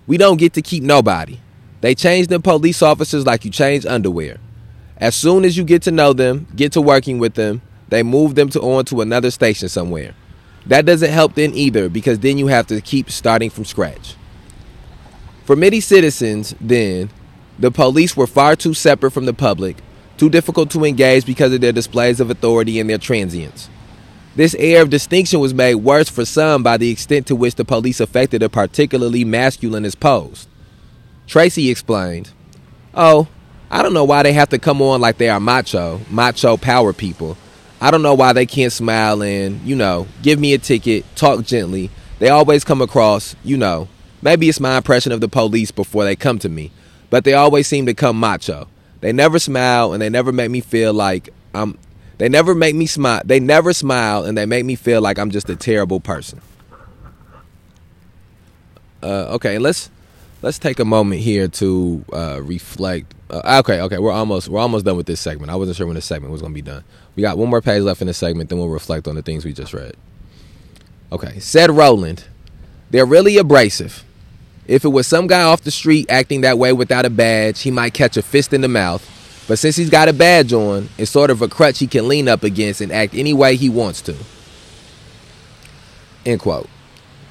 We 0.07 0.17
don't 0.17 0.35
get 0.35 0.51
to 0.55 0.61
keep 0.61 0.83
nobody. 0.83 1.39
They 1.79 1.95
change 1.95 2.27
them 2.27 2.41
police 2.41 2.81
officers 2.81 3.25
like 3.25 3.45
you 3.45 3.49
change 3.51 3.85
underwear. 3.85 4.39
As 4.97 5.15
soon 5.15 5.45
as 5.45 5.55
you 5.55 5.63
get 5.63 5.83
to 5.83 5.91
know 5.91 6.11
them, 6.11 6.47
get 6.53 6.73
to 6.73 6.81
working 6.81 7.17
with 7.17 7.35
them, 7.35 7.61
they 7.87 8.03
move 8.03 8.35
them 8.35 8.49
to 8.49 8.59
on 8.59 8.83
to 8.87 8.99
another 8.99 9.31
station 9.31 9.69
somewhere. 9.69 10.15
That 10.65 10.85
doesn't 10.85 11.11
help 11.11 11.35
then 11.35 11.53
either 11.53 11.87
because 11.87 12.19
then 12.19 12.37
you 12.37 12.47
have 12.47 12.67
to 12.67 12.81
keep 12.81 13.09
starting 13.09 13.51
from 13.51 13.63
scratch. 13.63 14.17
For 15.45 15.55
many 15.55 15.79
citizens, 15.79 16.55
then, 16.59 17.09
the 17.57 17.71
police 17.71 18.17
were 18.17 18.27
far 18.27 18.57
too 18.57 18.73
separate 18.73 19.11
from 19.11 19.27
the 19.27 19.33
public, 19.33 19.77
too 20.17 20.29
difficult 20.29 20.69
to 20.71 20.83
engage 20.83 21.25
because 21.25 21.53
of 21.53 21.61
their 21.61 21.71
displays 21.71 22.19
of 22.19 22.29
authority 22.29 22.81
and 22.81 22.89
their 22.89 22.97
transience. 22.97 23.69
This 24.35 24.55
air 24.55 24.81
of 24.81 24.89
distinction 24.89 25.41
was 25.41 25.53
made 25.53 25.75
worse 25.75 26.09
for 26.09 26.23
some 26.23 26.63
by 26.63 26.77
the 26.77 26.89
extent 26.89 27.27
to 27.27 27.35
which 27.35 27.55
the 27.55 27.65
police 27.65 27.99
affected 27.99 28.41
a 28.41 28.49
particularly 28.49 29.25
masculinist 29.25 29.99
pose. 29.99 30.47
Tracy 31.27 31.69
explained, 31.69 32.31
Oh, 32.93 33.27
I 33.69 33.81
don't 33.81 33.93
know 33.93 34.05
why 34.05 34.23
they 34.23 34.33
have 34.33 34.49
to 34.49 34.59
come 34.59 34.81
on 34.81 35.01
like 35.01 35.17
they 35.17 35.29
are 35.29 35.39
macho, 35.39 36.01
macho 36.09 36.55
power 36.57 36.93
people. 36.93 37.37
I 37.81 37.91
don't 37.91 38.01
know 38.01 38.13
why 38.13 38.31
they 38.31 38.45
can't 38.45 38.71
smile 38.71 39.21
and, 39.21 39.59
you 39.61 39.75
know, 39.75 40.07
give 40.21 40.39
me 40.39 40.53
a 40.53 40.57
ticket, 40.57 41.03
talk 41.15 41.45
gently. 41.45 41.89
They 42.19 42.29
always 42.29 42.63
come 42.63 42.81
across, 42.81 43.35
you 43.43 43.57
know, 43.57 43.89
maybe 44.21 44.47
it's 44.47 44.59
my 44.59 44.77
impression 44.77 45.11
of 45.11 45.19
the 45.19 45.27
police 45.27 45.71
before 45.71 46.03
they 46.05 46.15
come 46.15 46.37
to 46.39 46.49
me, 46.49 46.71
but 47.09 47.23
they 47.23 47.33
always 47.33 47.67
seem 47.67 47.85
to 47.87 47.93
come 47.93 48.19
macho. 48.19 48.67
They 49.01 49.11
never 49.11 49.39
smile 49.39 49.93
and 49.93 50.01
they 50.01 50.09
never 50.09 50.31
make 50.31 50.51
me 50.51 50.61
feel 50.61 50.93
like 50.93 51.29
I'm 51.53 51.77
they 52.21 52.29
never 52.29 52.53
make 52.53 52.75
me 52.75 52.85
smile. 52.85 53.23
They 53.25 53.39
never 53.39 53.73
smile 53.73 54.25
and 54.25 54.37
they 54.37 54.45
make 54.45 54.63
me 54.63 54.75
feel 54.75 55.01
like 55.01 55.17
I'm 55.17 55.31
just 55.31 55.49
a 55.49 55.55
terrible 55.55 55.99
person. 55.99 56.39
Uh, 59.01 59.33
okay, 59.33 59.57
let's 59.57 59.89
let's 60.43 60.59
take 60.59 60.77
a 60.77 60.85
moment 60.85 61.21
here 61.21 61.47
to 61.47 62.05
uh, 62.13 62.39
reflect. 62.43 63.15
Uh, 63.27 63.61
okay, 63.61 63.81
okay, 63.81 63.97
we're 63.97 64.11
almost 64.11 64.49
we're 64.49 64.59
almost 64.59 64.85
done 64.85 64.97
with 64.97 65.07
this 65.07 65.19
segment. 65.19 65.51
I 65.51 65.55
wasn't 65.55 65.77
sure 65.77 65.87
when 65.87 65.95
this 65.95 66.05
segment 66.05 66.31
was 66.31 66.41
going 66.41 66.53
to 66.53 66.55
be 66.55 66.61
done. 66.61 66.83
We 67.15 67.21
got 67.21 67.39
one 67.39 67.49
more 67.49 67.59
page 67.59 67.81
left 67.81 68.01
in 68.01 68.07
the 68.07 68.13
segment, 68.13 68.51
then 68.51 68.59
we'll 68.59 68.69
reflect 68.69 69.07
on 69.07 69.15
the 69.15 69.23
things 69.23 69.43
we 69.43 69.51
just 69.51 69.73
read. 69.73 69.95
Okay, 71.11 71.39
said 71.39 71.71
Roland, 71.71 72.25
they're 72.91 73.03
really 73.03 73.39
abrasive. 73.39 74.03
If 74.67 74.85
it 74.85 74.89
was 74.89 75.07
some 75.07 75.25
guy 75.25 75.41
off 75.41 75.63
the 75.63 75.71
street 75.71 76.05
acting 76.07 76.41
that 76.41 76.59
way 76.59 76.71
without 76.71 77.03
a 77.03 77.09
badge, 77.09 77.63
he 77.63 77.71
might 77.71 77.95
catch 77.95 78.15
a 78.15 78.21
fist 78.21 78.53
in 78.53 78.61
the 78.61 78.67
mouth. 78.67 79.17
But 79.47 79.59
since 79.59 79.75
he's 79.75 79.89
got 79.89 80.07
a 80.07 80.13
badge 80.13 80.53
on, 80.53 80.89
it's 80.97 81.11
sort 81.11 81.29
of 81.29 81.41
a 81.41 81.47
crutch 81.47 81.79
he 81.79 81.87
can 81.87 82.07
lean 82.07 82.27
up 82.27 82.43
against 82.43 82.81
and 82.81 82.91
act 82.91 83.13
any 83.13 83.33
way 83.33 83.55
he 83.55 83.69
wants 83.69 84.01
to. 84.03 84.15
End 86.25 86.39
quote. 86.39 86.69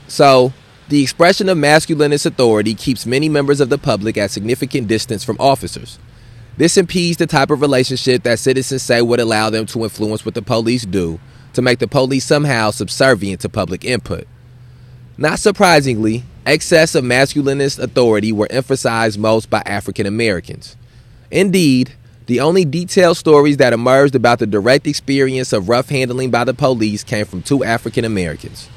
So, 0.09 0.52
the 0.88 1.02
expression 1.02 1.49
of 1.49 1.57
masculinist 1.57 2.26
authority 2.26 2.75
keeps 2.75 3.07
many 3.07 3.29
members 3.29 3.61
of 3.61 3.69
the 3.69 3.79
public 3.79 4.19
at 4.19 4.33
significant 4.33 4.88
distance 4.88 5.23
from 5.23 5.37
officers. 5.38 5.99
This 6.57 6.76
impedes 6.76 7.17
the 7.17 7.29
type 7.29 7.50
of 7.50 7.61
relationship 7.61 8.25
that 8.25 8.40
citizens 8.40 8.83
say 8.83 9.00
would 9.00 9.21
allow 9.21 9.50
them 9.50 9.67
to 9.67 9.85
influence 9.85 10.25
what 10.25 10.35
the 10.35 10.43
police 10.43 10.85
do, 10.85 11.21
to 11.52 11.62
make 11.62 11.79
the 11.79 11.88
police 11.88 12.25
somehow 12.25 12.71
subservient 12.71 13.40
to 13.43 13.49
public 13.49 13.85
input. 13.85 14.26
Not 15.17 15.38
surprisingly, 15.38 16.25
excess 16.45 16.95
of 16.95 17.05
masculinist 17.05 17.79
authority 17.79 18.33
were 18.33 18.49
emphasized 18.50 19.19
most 19.19 19.49
by 19.49 19.62
African 19.64 20.07
Americans. 20.07 20.76
Indeed, 21.31 21.93
the 22.30 22.38
only 22.38 22.64
detailed 22.64 23.16
stories 23.16 23.56
that 23.56 23.72
emerged 23.72 24.14
about 24.14 24.38
the 24.38 24.46
direct 24.46 24.87
experience 24.87 25.52
of 25.52 25.68
rough 25.68 25.88
handling 25.88 26.30
by 26.30 26.44
the 26.44 26.54
police 26.54 27.02
came 27.02 27.26
from 27.26 27.42
two 27.42 27.64
African 27.64 28.04
Americans. 28.04 28.68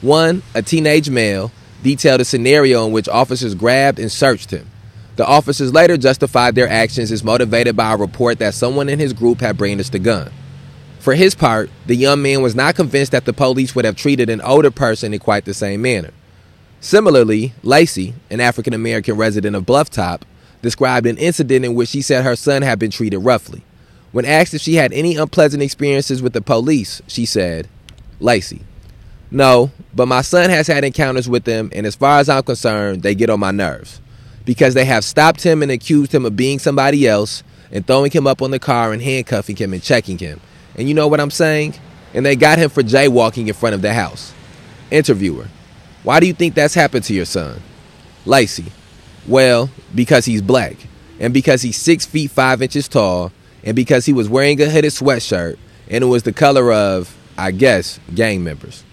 One, 0.00 0.42
a 0.56 0.62
teenage 0.62 1.08
male, 1.08 1.52
detailed 1.84 2.20
a 2.20 2.24
scenario 2.24 2.84
in 2.84 2.90
which 2.90 3.08
officers 3.08 3.54
grabbed 3.54 4.00
and 4.00 4.10
searched 4.10 4.50
him. 4.50 4.68
The 5.14 5.24
officers 5.24 5.72
later 5.72 5.96
justified 5.96 6.56
their 6.56 6.68
actions 6.68 7.12
as 7.12 7.22
motivated 7.22 7.76
by 7.76 7.92
a 7.92 7.96
report 7.96 8.40
that 8.40 8.54
someone 8.54 8.88
in 8.88 8.98
his 8.98 9.12
group 9.12 9.38
had 9.38 9.56
brandished 9.56 9.94
a 9.94 10.00
gun. 10.00 10.32
For 10.98 11.14
his 11.14 11.36
part, 11.36 11.70
the 11.86 11.94
young 11.94 12.22
man 12.22 12.42
was 12.42 12.56
not 12.56 12.74
convinced 12.74 13.12
that 13.12 13.24
the 13.24 13.32
police 13.32 13.72
would 13.76 13.84
have 13.84 13.94
treated 13.94 14.28
an 14.28 14.40
older 14.40 14.72
person 14.72 15.14
in 15.14 15.20
quite 15.20 15.44
the 15.44 15.54
same 15.54 15.80
manner. 15.80 16.10
Similarly, 16.80 17.52
Lacey, 17.62 18.14
an 18.30 18.40
African 18.40 18.74
American 18.74 19.16
resident 19.16 19.54
of 19.54 19.64
Blufftop, 19.64 20.22
described 20.62 21.06
an 21.06 21.18
incident 21.18 21.64
in 21.64 21.74
which 21.74 21.90
she 21.90 22.02
said 22.02 22.24
her 22.24 22.36
son 22.36 22.62
had 22.62 22.78
been 22.78 22.90
treated 22.90 23.18
roughly. 23.18 23.62
When 24.12 24.24
asked 24.24 24.54
if 24.54 24.62
she 24.62 24.74
had 24.74 24.92
any 24.92 25.16
unpleasant 25.16 25.62
experiences 25.62 26.22
with 26.22 26.32
the 26.32 26.40
police, 26.40 27.02
she 27.06 27.26
said, 27.26 27.68
Lacey, 28.20 28.62
no, 29.30 29.70
but 29.94 30.06
my 30.06 30.22
son 30.22 30.50
has 30.50 30.66
had 30.66 30.84
encounters 30.84 31.28
with 31.28 31.44
them, 31.44 31.70
and 31.72 31.86
as 31.86 31.96
far 31.96 32.20
as 32.20 32.28
I'm 32.28 32.42
concerned, 32.42 33.02
they 33.02 33.14
get 33.14 33.30
on 33.30 33.40
my 33.40 33.50
nerves 33.50 34.00
because 34.44 34.74
they 34.74 34.84
have 34.84 35.04
stopped 35.04 35.42
him 35.42 35.62
and 35.62 35.70
accused 35.70 36.14
him 36.14 36.24
of 36.24 36.36
being 36.36 36.58
somebody 36.58 37.06
else 37.06 37.42
and 37.72 37.86
throwing 37.86 38.12
him 38.12 38.26
up 38.26 38.40
on 38.40 38.52
the 38.52 38.58
car 38.58 38.92
and 38.92 39.02
handcuffing 39.02 39.56
him 39.56 39.72
and 39.72 39.82
checking 39.82 40.16
him. 40.18 40.40
And 40.76 40.88
you 40.88 40.94
know 40.94 41.08
what 41.08 41.20
I'm 41.20 41.32
saying? 41.32 41.74
And 42.14 42.24
they 42.24 42.36
got 42.36 42.58
him 42.58 42.70
for 42.70 42.82
jaywalking 42.82 43.48
in 43.48 43.54
front 43.54 43.74
of 43.74 43.82
the 43.82 43.92
house. 43.92 44.32
Interviewer, 44.90 45.48
why 46.04 46.20
do 46.20 46.26
you 46.26 46.32
think 46.32 46.54
that's 46.54 46.74
happened 46.74 47.04
to 47.04 47.14
your 47.14 47.24
son? 47.24 47.60
Lacey, 48.24 48.66
well, 49.28 49.70
because 49.94 50.24
he's 50.24 50.42
black, 50.42 50.76
and 51.18 51.32
because 51.34 51.62
he's 51.62 51.76
six 51.76 52.04
feet 52.06 52.30
five 52.30 52.62
inches 52.62 52.88
tall, 52.88 53.32
and 53.64 53.74
because 53.74 54.06
he 54.06 54.12
was 54.12 54.28
wearing 54.28 54.60
a 54.60 54.70
hooded 54.70 54.92
sweatshirt, 54.92 55.58
and 55.88 56.04
it 56.04 56.06
was 56.06 56.22
the 56.22 56.32
color 56.32 56.72
of, 56.72 57.16
I 57.36 57.50
guess, 57.50 57.98
gang 58.14 58.44
members. 58.44 58.84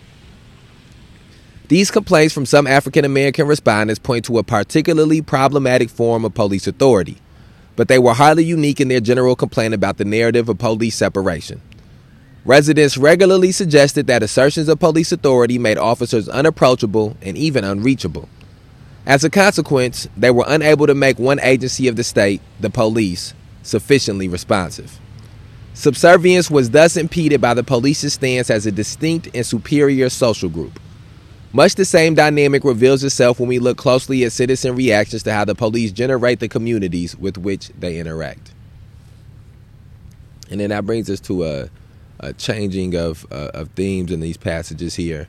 These 1.68 1.92
complaints 1.92 2.34
from 2.34 2.46
some 2.46 2.68
African 2.68 3.06
American 3.06 3.48
respondents 3.48 4.00
point 4.00 4.26
to 4.26 4.38
a 4.38 4.44
particularly 4.44 5.22
problematic 5.22 5.90
form 5.90 6.26
of 6.26 6.34
police 6.34 6.68
authority, 6.68 7.18
but 7.76 7.88
they 7.88 7.98
were 7.98 8.14
highly 8.14 8.44
unique 8.44 8.80
in 8.80 8.90
their 8.90 9.00
general 9.00 9.36
complaint 9.36 9.74
about 9.74 9.98
the 9.98 10.06
narrative 10.06 10.50
of 10.50 10.58
police 10.58 10.96
separation. 10.96 11.62
Residents 12.46 12.98
regularly 12.98 13.54
suggested 13.54 14.08
that 14.08 14.22
assertions 14.22 14.68
of 14.68 14.80
police 14.80 15.12
authority 15.14 15.58
made 15.58 15.78
officers 15.78 16.28
unapproachable 16.28 17.16
and 17.22 17.38
even 17.38 17.64
unreachable. 17.64 18.28
As 19.06 19.24
a 19.24 19.30
consequence, 19.30 20.08
they 20.16 20.32
were 20.32 20.46
unable 20.48 20.88
to 20.88 20.96
make 20.96 21.20
one 21.20 21.40
agency 21.42 21.88
of 21.88 21.98
the 21.98 22.04
state, 22.04 22.42
the 22.60 22.70
police, 22.70 23.34
sufficiently 23.62 24.28
responsive. 24.28 25.00
Subservience 25.74 26.52
was 26.52 26.70
thus 26.70 26.96
impeded 26.96 27.42
by 27.42 27.54
the 27.54 27.64
police's 27.64 28.14
stance 28.14 28.50
as 28.50 28.66
a 28.66 28.72
distinct 28.72 29.28
and 29.34 29.46
superior 29.46 30.10
social 30.10 30.50
group. 30.50 30.80
Much 31.52 31.76
the 31.76 31.86
same 31.86 32.16
dynamic 32.16 32.64
reveals 32.64 33.04
itself 33.04 33.40
when 33.40 33.50
we 33.50 33.60
look 33.60 33.78
closely 33.78 34.24
at 34.24 34.32
citizen 34.32 34.76
reactions 34.76 35.24
to 35.24 35.34
how 35.34 35.46
the 35.46 35.54
police 35.54 35.92
generate 35.92 36.40
the 36.40 36.48
communities 36.48 37.16
with 37.18 37.38
which 37.38 37.70
they 37.80 38.00
interact. 38.00 38.52
And 40.50 40.60
then 40.60 40.70
that 40.70 40.86
brings 40.86 41.10
us 41.10 41.20
to 41.22 41.44
a, 41.44 41.70
a 42.20 42.34
changing 42.34 42.96
of, 42.96 43.26
uh, 43.32 43.52
of 43.54 43.70
themes 43.70 44.12
in 44.12 44.20
these 44.20 44.38
passages 44.38 44.96
here. 44.96 45.28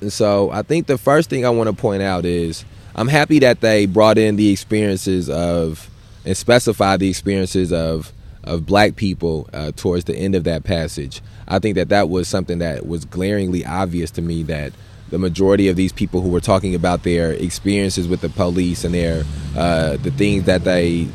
And 0.00 0.12
so 0.12 0.50
I 0.50 0.62
think 0.62 0.86
the 0.86 0.98
first 0.98 1.30
thing 1.30 1.44
I 1.44 1.50
want 1.50 1.68
to 1.68 1.76
point 1.76 2.02
out 2.02 2.24
is 2.24 2.64
I'm 2.94 3.08
happy 3.08 3.38
that 3.40 3.60
they 3.60 3.86
brought 3.86 4.18
in 4.18 4.36
the 4.36 4.50
experiences 4.50 5.28
of 5.28 5.88
and 6.24 6.36
specified 6.36 7.00
the 7.00 7.08
experiences 7.08 7.72
of 7.72 8.12
of 8.44 8.64
black 8.64 8.96
people 8.96 9.48
uh, 9.52 9.70
towards 9.76 10.04
the 10.04 10.16
end 10.16 10.34
of 10.34 10.44
that 10.44 10.64
passage. 10.64 11.20
I 11.46 11.58
think 11.58 11.74
that 11.74 11.90
that 11.90 12.08
was 12.08 12.26
something 12.28 12.58
that 12.58 12.86
was 12.86 13.04
glaringly 13.04 13.64
obvious 13.66 14.10
to 14.12 14.22
me 14.22 14.42
that 14.44 14.72
the 15.10 15.18
majority 15.18 15.68
of 15.68 15.76
these 15.76 15.92
people 15.92 16.20
who 16.20 16.28
were 16.28 16.40
talking 16.40 16.74
about 16.74 17.02
their 17.02 17.32
experiences 17.32 18.08
with 18.08 18.20
the 18.20 18.28
police 18.28 18.84
and 18.84 18.94
their 18.94 19.24
uh, 19.56 19.96
the 19.98 20.10
things 20.12 20.44
that 20.44 20.64
they 20.64 21.08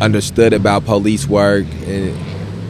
understood 0.00 0.52
about 0.52 0.84
police 0.84 1.26
work 1.26 1.64
and 1.86 2.16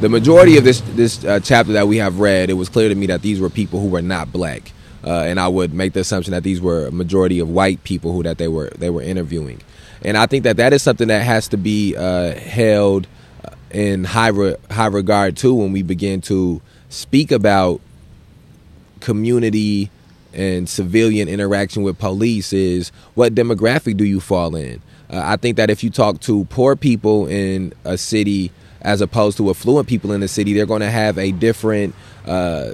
the 0.01 0.09
majority 0.09 0.57
of 0.57 0.65
this 0.65 0.81
this 0.95 1.25
uh, 1.25 1.39
chapter 1.41 1.73
that 1.73 1.87
we 1.87 1.99
have 1.99 2.19
read 2.19 2.49
it 2.51 2.55
was 2.55 2.69
clear 2.69 2.89
to 2.89 2.95
me 2.95 3.07
that 3.07 3.23
these 3.23 3.41
were 3.41 3.51
people 3.51 3.81
who 3.81 3.89
were 3.89 4.03
not 4.03 4.33
black 4.33 4.73
uh, 5.05 5.21
and 5.21 5.41
I 5.41 5.49
would 5.49 5.73
make 5.73 5.93
the 5.93 6.01
assumption 6.01 6.33
that 6.33 6.43
these 6.43 6.61
were 6.61 6.87
a 6.87 6.93
majority 6.93 7.39
of 7.39 7.49
white 7.49 7.83
people 7.85 8.13
who 8.13 8.23
that 8.23 8.39
they 8.39 8.49
were 8.49 8.71
they 8.71 8.91
were 8.91 9.03
interviewing 9.03 9.61
and 10.03 10.17
I 10.17 10.27
think 10.27 10.45
that 10.45 10.57
that 10.57 10.73
is 10.73 10.83
something 10.83 11.09
that 11.09 11.23
has 11.23 11.49
to 11.49 11.57
be 11.57 11.95
uh, 11.97 12.35
held 12.35 13.07
in 13.71 14.05
high 14.05 14.29
re- 14.29 14.57
high 14.71 14.87
regard 14.87 15.37
too 15.37 15.55
when 15.55 15.73
we 15.73 15.83
begin 15.83 16.21
to 16.23 16.61
speak 16.89 17.31
about 17.31 17.81
community 19.01 19.91
and 20.33 20.69
civilian 20.69 21.29
interaction 21.29 21.83
with 21.83 21.99
police 21.99 22.53
is 22.53 22.91
what 23.15 23.35
demographic 23.35 23.97
do 23.97 24.05
you 24.05 24.21
fall 24.21 24.55
in? 24.55 24.81
Uh, 25.11 25.21
I 25.25 25.37
think 25.37 25.57
that 25.57 25.71
if 25.71 25.83
you 25.83 25.91
talk 25.91 26.21
to 26.21 26.45
poor 26.47 26.77
people 26.77 27.27
in 27.27 27.73
a 27.85 27.99
city 27.99 28.53
as 28.83 29.01
opposed 29.01 29.37
to 29.39 29.51
affluent 29.51 29.89
people 29.89 30.13
in 30.13 30.21
the 30.21 30.29
city, 30.29 30.53
they're 30.55 30.67
going 30.67 30.81
to 30.81 30.91
have 30.91 31.19
a 31.19 31.33
different 31.33 31.95
uh, 32.27 32.73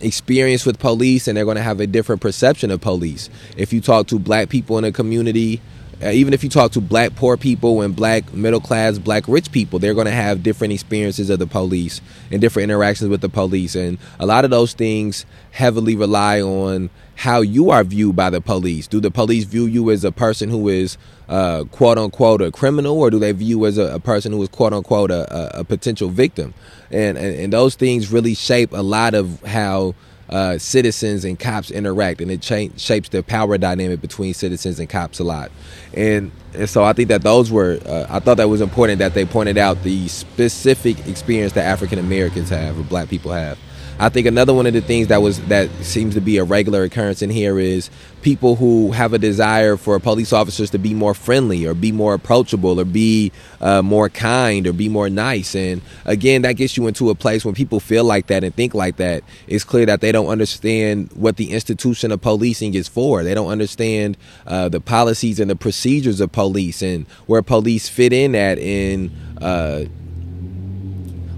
experience 0.00 0.66
with 0.66 0.78
police 0.78 1.28
and 1.28 1.36
they're 1.36 1.44
going 1.44 1.56
to 1.56 1.62
have 1.62 1.80
a 1.80 1.86
different 1.86 2.20
perception 2.20 2.70
of 2.70 2.80
police. 2.80 3.30
If 3.56 3.72
you 3.72 3.80
talk 3.80 4.06
to 4.08 4.18
black 4.18 4.48
people 4.48 4.78
in 4.78 4.84
a 4.84 4.92
community, 4.92 5.60
uh, 6.02 6.10
even 6.10 6.34
if 6.34 6.42
you 6.42 6.50
talk 6.50 6.72
to 6.72 6.80
black 6.80 7.14
poor 7.14 7.36
people 7.36 7.80
and 7.80 7.94
black 7.94 8.32
middle 8.32 8.60
class, 8.60 8.98
black 8.98 9.26
rich 9.28 9.52
people, 9.52 9.78
they're 9.78 9.94
going 9.94 10.06
to 10.06 10.12
have 10.12 10.42
different 10.42 10.72
experiences 10.72 11.30
of 11.30 11.38
the 11.38 11.46
police 11.46 12.00
and 12.30 12.40
different 12.40 12.64
interactions 12.64 13.08
with 13.08 13.20
the 13.20 13.28
police. 13.28 13.74
And 13.74 13.98
a 14.18 14.26
lot 14.26 14.44
of 14.44 14.50
those 14.50 14.72
things 14.74 15.24
heavily 15.52 15.96
rely 15.96 16.40
on 16.40 16.90
how 17.16 17.40
you 17.40 17.70
are 17.70 17.84
viewed 17.84 18.16
by 18.16 18.30
the 18.30 18.40
police. 18.40 18.86
Do 18.86 19.00
the 19.00 19.10
police 19.10 19.44
view 19.44 19.66
you 19.66 19.90
as 19.90 20.04
a 20.04 20.12
person 20.12 20.50
who 20.50 20.68
is 20.68 20.98
uh, 21.28 21.64
quote 21.64 21.98
unquote 21.98 22.42
a 22.42 22.50
criminal, 22.50 22.98
or 22.98 23.10
do 23.10 23.18
they 23.18 23.32
view 23.32 23.60
you 23.60 23.66
as 23.66 23.78
a, 23.78 23.94
a 23.94 24.00
person 24.00 24.32
who 24.32 24.42
is 24.42 24.48
quote 24.48 24.72
unquote 24.72 25.10
a, 25.10 25.58
a, 25.58 25.60
a 25.60 25.64
potential 25.64 26.08
victim? 26.08 26.54
And, 26.90 27.16
and 27.16 27.36
and 27.36 27.52
those 27.52 27.74
things 27.74 28.12
really 28.12 28.34
shape 28.34 28.72
a 28.72 28.82
lot 28.82 29.14
of 29.14 29.42
how 29.42 29.94
uh, 30.28 30.58
citizens 30.58 31.24
and 31.24 31.38
cops 31.38 31.70
interact, 31.70 32.20
and 32.20 32.30
it 32.30 32.40
cha- 32.40 32.74
shapes 32.76 33.08
the 33.10 33.22
power 33.22 33.58
dynamic 33.58 34.00
between 34.00 34.34
citizens 34.34 34.80
and 34.80 34.88
cops 34.88 35.18
a 35.18 35.24
lot. 35.24 35.50
And 35.92 36.30
and 36.54 36.68
so 36.68 36.84
I 36.84 36.92
think 36.92 37.08
that 37.08 37.22
those 37.22 37.50
were 37.50 37.78
uh, 37.86 38.06
I 38.08 38.20
thought 38.20 38.38
that 38.38 38.48
was 38.48 38.60
important 38.60 38.98
that 38.98 39.14
they 39.14 39.24
pointed 39.24 39.58
out 39.58 39.82
the 39.82 40.08
specific 40.08 41.06
experience 41.06 41.52
that 41.52 41.64
African 41.64 41.98
Americans 41.98 42.48
have 42.50 42.78
or 42.78 42.82
Black 42.82 43.08
people 43.08 43.32
have. 43.32 43.58
I 43.98 44.08
think 44.08 44.26
another 44.26 44.52
one 44.52 44.66
of 44.66 44.72
the 44.72 44.80
things 44.80 45.06
that 45.08 45.22
was 45.22 45.40
that 45.46 45.70
seems 45.84 46.14
to 46.14 46.20
be 46.20 46.38
a 46.38 46.44
regular 46.44 46.82
occurrence 46.82 47.22
in 47.22 47.30
here 47.30 47.60
is 47.60 47.90
people 48.22 48.56
who 48.56 48.90
have 48.90 49.12
a 49.12 49.18
desire 49.18 49.76
for 49.76 50.00
police 50.00 50.32
officers 50.32 50.70
to 50.70 50.78
be 50.78 50.94
more 50.94 51.14
friendly 51.14 51.64
or 51.64 51.74
be 51.74 51.92
more 51.92 52.14
approachable 52.14 52.80
or 52.80 52.84
be 52.84 53.30
uh, 53.60 53.82
more 53.82 54.08
kind 54.08 54.66
or 54.66 54.72
be 54.72 54.88
more 54.88 55.08
nice. 55.08 55.54
And 55.54 55.80
again, 56.06 56.42
that 56.42 56.54
gets 56.54 56.76
you 56.76 56.88
into 56.88 57.10
a 57.10 57.14
place 57.14 57.44
when 57.44 57.54
people 57.54 57.78
feel 57.78 58.02
like 58.02 58.26
that 58.26 58.42
and 58.42 58.52
think 58.52 58.74
like 58.74 58.96
that. 58.96 59.22
It's 59.46 59.62
clear 59.62 59.86
that 59.86 60.00
they 60.00 60.10
don't 60.10 60.26
understand 60.26 61.10
what 61.12 61.36
the 61.36 61.52
institution 61.52 62.10
of 62.10 62.20
policing 62.20 62.74
is 62.74 62.88
for. 62.88 63.22
They 63.22 63.34
don't 63.34 63.50
understand 63.50 64.16
uh, 64.46 64.70
the 64.70 64.80
policies 64.80 65.38
and 65.38 65.48
the 65.48 65.56
procedures 65.56 66.20
of 66.20 66.32
police 66.32 66.82
and 66.82 67.06
where 67.26 67.42
police 67.42 67.88
fit 67.88 68.12
in 68.12 68.34
at 68.34 68.58
in. 68.58 69.12
Uh, 69.40 69.84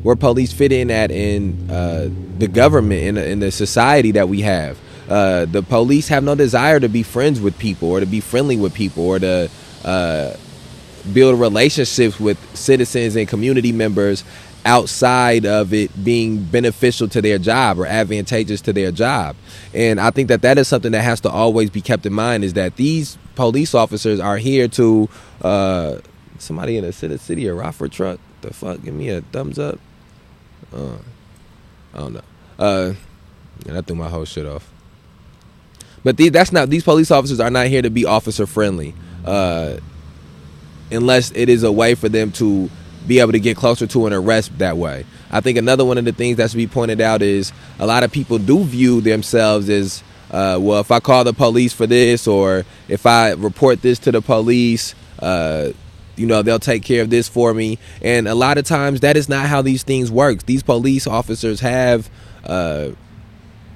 where 0.06 0.14
police 0.14 0.52
fit 0.52 0.70
in 0.70 0.88
at 0.88 1.10
in 1.10 1.68
uh, 1.68 2.08
the 2.38 2.46
government 2.46 3.02
in, 3.02 3.16
in 3.16 3.40
the 3.40 3.50
society 3.50 4.12
that 4.12 4.28
we 4.28 4.40
have. 4.40 4.78
Uh, 5.08 5.46
the 5.46 5.64
police 5.64 6.06
have 6.06 6.22
no 6.22 6.36
desire 6.36 6.78
to 6.78 6.88
be 6.88 7.02
friends 7.02 7.40
with 7.40 7.58
people 7.58 7.90
or 7.90 7.98
to 7.98 8.06
be 8.06 8.20
friendly 8.20 8.56
with 8.56 8.72
people 8.72 9.04
or 9.04 9.18
to 9.18 9.50
uh, 9.84 10.36
build 11.12 11.40
relationships 11.40 12.20
with 12.20 12.38
citizens 12.56 13.16
and 13.16 13.26
community 13.26 13.72
members 13.72 14.22
outside 14.64 15.44
of 15.44 15.74
it 15.74 15.90
being 16.04 16.44
beneficial 16.44 17.08
to 17.08 17.20
their 17.20 17.38
job 17.38 17.76
or 17.76 17.84
advantageous 17.84 18.60
to 18.60 18.72
their 18.72 18.92
job. 18.92 19.34
And 19.74 19.98
I 20.00 20.12
think 20.12 20.28
that 20.28 20.42
that 20.42 20.56
is 20.56 20.68
something 20.68 20.92
that 20.92 21.02
has 21.02 21.20
to 21.22 21.30
always 21.30 21.68
be 21.68 21.80
kept 21.80 22.06
in 22.06 22.12
mind 22.12 22.44
is 22.44 22.52
that 22.52 22.76
these 22.76 23.18
police 23.34 23.74
officers 23.74 24.20
are 24.20 24.36
here 24.36 24.68
to 24.68 25.08
uh, 25.42 25.98
somebody 26.38 26.76
in 26.76 26.84
a 26.84 26.92
city, 26.92 27.16
city 27.16 27.48
or 27.48 27.56
Rockford 27.56 27.90
truck. 27.90 28.20
The 28.42 28.54
fuck, 28.54 28.84
give 28.84 28.94
me 28.94 29.08
a 29.08 29.22
thumbs 29.22 29.58
up. 29.58 29.80
Uh, 30.76 30.98
I 31.94 31.98
don't 31.98 32.12
know. 32.12 32.22
Uh, 32.58 32.92
and 33.66 33.78
I 33.78 33.80
threw 33.80 33.96
my 33.96 34.08
whole 34.08 34.26
shit 34.26 34.46
off. 34.46 34.70
But 36.04 36.16
these, 36.16 36.30
that's 36.30 36.52
not. 36.52 36.68
These 36.70 36.84
police 36.84 37.10
officers 37.10 37.40
are 37.40 37.50
not 37.50 37.66
here 37.66 37.82
to 37.82 37.90
be 37.90 38.04
officer 38.04 38.46
friendly, 38.46 38.94
uh, 39.24 39.78
unless 40.90 41.32
it 41.32 41.48
is 41.48 41.62
a 41.62 41.72
way 41.72 41.94
for 41.94 42.08
them 42.08 42.30
to 42.32 42.70
be 43.06 43.20
able 43.20 43.32
to 43.32 43.40
get 43.40 43.56
closer 43.56 43.86
to 43.86 44.06
an 44.06 44.12
arrest 44.12 44.56
that 44.58 44.76
way. 44.76 45.06
I 45.30 45.40
think 45.40 45.58
another 45.58 45.84
one 45.84 45.98
of 45.98 46.04
the 46.04 46.12
things 46.12 46.36
that 46.36 46.50
should 46.50 46.58
be 46.58 46.66
pointed 46.66 47.00
out 47.00 47.22
is 47.22 47.52
a 47.78 47.86
lot 47.86 48.02
of 48.02 48.12
people 48.12 48.38
do 48.38 48.62
view 48.62 49.00
themselves 49.00 49.68
as, 49.68 50.02
uh, 50.30 50.58
well, 50.60 50.80
if 50.80 50.90
I 50.90 51.00
call 51.00 51.24
the 51.24 51.32
police 51.32 51.72
for 51.72 51.86
this 51.86 52.26
or 52.26 52.64
if 52.88 53.06
I 53.06 53.32
report 53.32 53.82
this 53.82 53.98
to 54.00 54.12
the 54.12 54.20
police, 54.20 54.94
uh, 55.20 55.72
you 56.16 56.26
know 56.26 56.42
they'll 56.42 56.58
take 56.58 56.82
care 56.82 57.02
of 57.02 57.10
this 57.10 57.28
for 57.28 57.54
me. 57.54 57.78
And 58.02 58.26
a 58.28 58.34
lot 58.34 58.58
of 58.58 58.64
times 58.64 59.00
that 59.00 59.16
is 59.16 59.28
not 59.28 59.46
how 59.46 59.62
these 59.62 59.82
things 59.82 60.10
work 60.10 60.44
these 60.44 60.62
police 60.62 61.06
officers 61.06 61.60
have 61.60 62.10
uh, 62.44 62.90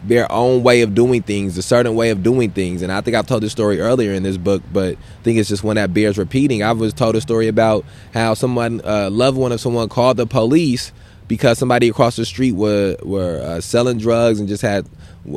their 0.05 0.31
own 0.33 0.63
way 0.63 0.81
of 0.81 0.95
doing 0.95 1.23
things 1.23 1.59
a 1.59 1.63
certain 1.63 1.95
way 1.95 2.11
of 2.11 2.23
doing 2.23 2.51
things. 2.51 2.83
And 2.83 2.91
i 2.91 3.01
think 3.01 3.17
i've 3.17 3.27
told 3.27 3.43
this 3.43 3.53
story 3.53 3.81
earlier 3.81 4.13
in 4.13 4.23
this 4.23 4.37
book 4.37 4.63
but 4.73 4.95
i 4.95 5.23
think 5.23 5.39
it's 5.39 5.49
just 5.49 5.63
one 5.65 5.77
that 5.77 5.95
bears 5.95 6.19
repeating. 6.19 6.63
I 6.63 6.73
was 6.73 6.93
told 6.93 7.17
a 7.17 7.21
story 7.21 7.49
about 7.49 7.85
how 8.13 8.35
someone 8.35 8.81
a 8.85 9.07
uh, 9.07 9.11
loved 9.11 9.37
one 9.37 9.53
of 9.53 9.61
someone 9.61 9.89
called 9.89 10.17
the 10.17 10.27
police 10.27 10.93
because 11.31 11.59
somebody 11.59 11.89
across 11.89 12.17
the 12.17 12.25
street 12.25 12.53
were 12.53 12.97
were 13.03 13.41
uh, 13.41 13.61
selling 13.61 13.99
drugs 13.99 14.41
and 14.41 14.49
just 14.49 14.63
had 14.63 14.85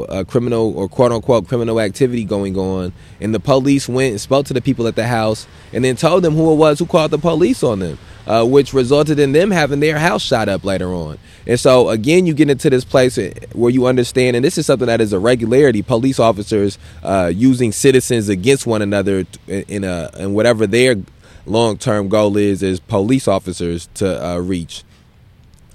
a 0.10 0.24
criminal 0.24 0.78
or 0.78 0.88
quote 0.88 1.12
unquote 1.12 1.48
criminal 1.48 1.80
activity 1.80 2.24
going 2.24 2.58
on. 2.58 2.94
And 3.20 3.34
the 3.34 3.40
police 3.40 3.88
went 3.90 4.12
and 4.12 4.22
spoke 4.22 4.46
to 4.48 4.54
the 4.54 4.62
people 4.62 4.88
at 4.88 4.96
the 4.96 5.08
house 5.08 5.48
and 5.72 5.84
then 5.84 5.96
told 5.96 6.24
them 6.24 6.36
who 6.36 6.52
it 6.52 6.56
was 6.56 6.80
who 6.80 6.86
called 6.86 7.12
the 7.12 7.18
police 7.18 7.64
on 7.64 7.80
them, 7.80 7.98
uh, 8.26 8.46
which 8.46 8.74
resulted 8.74 9.20
in 9.20 9.32
them 9.34 9.52
having 9.52 9.80
their 9.80 10.00
house 10.00 10.22
shot 10.22 10.50
up 10.50 10.64
later 10.64 10.94
on. 10.94 11.18
And 11.46 11.60
so, 11.60 11.90
again, 11.90 12.26
you 12.26 12.34
get 12.34 12.50
into 12.50 12.70
this 12.70 12.86
place 12.86 13.18
where 13.54 13.72
you 13.72 13.86
understand, 13.86 14.36
and 14.36 14.46
this 14.46 14.58
is 14.58 14.66
something 14.66 14.88
that 14.88 15.02
is 15.02 15.14
a 15.14 15.20
regularity 15.20 15.82
police 15.82 16.20
officers 16.20 16.78
uh, 17.04 17.32
using 17.34 17.72
citizens 17.72 18.30
against 18.30 18.66
one 18.66 18.82
another 18.82 19.26
in, 19.48 19.84
a, 19.84 20.10
in 20.18 20.34
whatever 20.34 20.66
their 20.66 20.96
long 21.46 21.78
term 21.78 22.08
goal 22.08 22.38
is, 22.38 22.64
as 22.64 22.80
police 22.80 23.28
officers 23.28 23.90
to 23.96 24.26
uh, 24.26 24.38
reach 24.38 24.84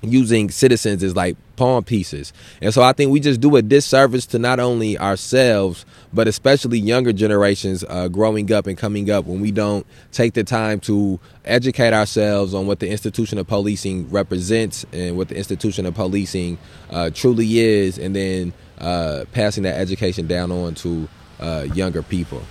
using 0.02 0.50
citizens 0.50 1.02
as 1.02 1.16
like 1.16 1.36
pawn 1.56 1.82
pieces. 1.82 2.32
And 2.62 2.72
so 2.72 2.82
I 2.82 2.92
think 2.92 3.10
we 3.10 3.20
just 3.20 3.40
do 3.40 3.56
a 3.56 3.62
disservice 3.62 4.26
to 4.26 4.38
not 4.38 4.60
only 4.60 4.96
ourselves, 4.98 5.84
but 6.12 6.28
especially 6.28 6.78
younger 6.78 7.12
generations 7.12 7.84
uh, 7.88 8.08
growing 8.08 8.52
up 8.52 8.66
and 8.66 8.78
coming 8.78 9.10
up 9.10 9.26
when 9.26 9.40
we 9.40 9.50
don't 9.50 9.86
take 10.12 10.34
the 10.34 10.44
time 10.44 10.80
to 10.80 11.18
educate 11.44 11.92
ourselves 11.92 12.54
on 12.54 12.66
what 12.66 12.78
the 12.78 12.88
institution 12.88 13.38
of 13.38 13.46
policing 13.46 14.08
represents 14.10 14.86
and 14.92 15.16
what 15.16 15.28
the 15.28 15.36
institution 15.36 15.84
of 15.84 15.94
policing 15.94 16.58
uh, 16.90 17.10
truly 17.10 17.58
is, 17.58 17.98
and 17.98 18.14
then 18.14 18.52
uh, 18.78 19.24
passing 19.32 19.64
that 19.64 19.76
education 19.78 20.26
down 20.26 20.52
on 20.52 20.74
to 20.74 21.08
uh, 21.40 21.66
younger 21.74 22.02
people. 22.02 22.42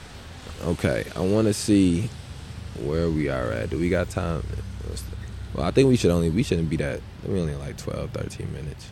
Okay, 0.66 1.06
I 1.16 1.22
want 1.22 1.48
to 1.48 1.54
see 1.54 2.10
where 2.84 3.10
we 3.10 3.30
are 3.30 3.52
at. 3.52 3.70
Do 3.70 3.80
we 3.80 3.90
got 3.90 4.10
time? 4.10 4.44
Well, 5.54 5.66
I 5.66 5.72
think 5.72 5.90
we 5.90 5.96
should 5.96 6.12
only 6.12 6.30
we 6.30 6.44
shouldn't 6.44 6.70
be 6.70 6.78
that. 6.78 7.02
We 7.28 7.40
only 7.42 7.56
like 7.56 7.78
12, 7.78 8.12
13 8.12 8.54
minutes. 8.54 8.90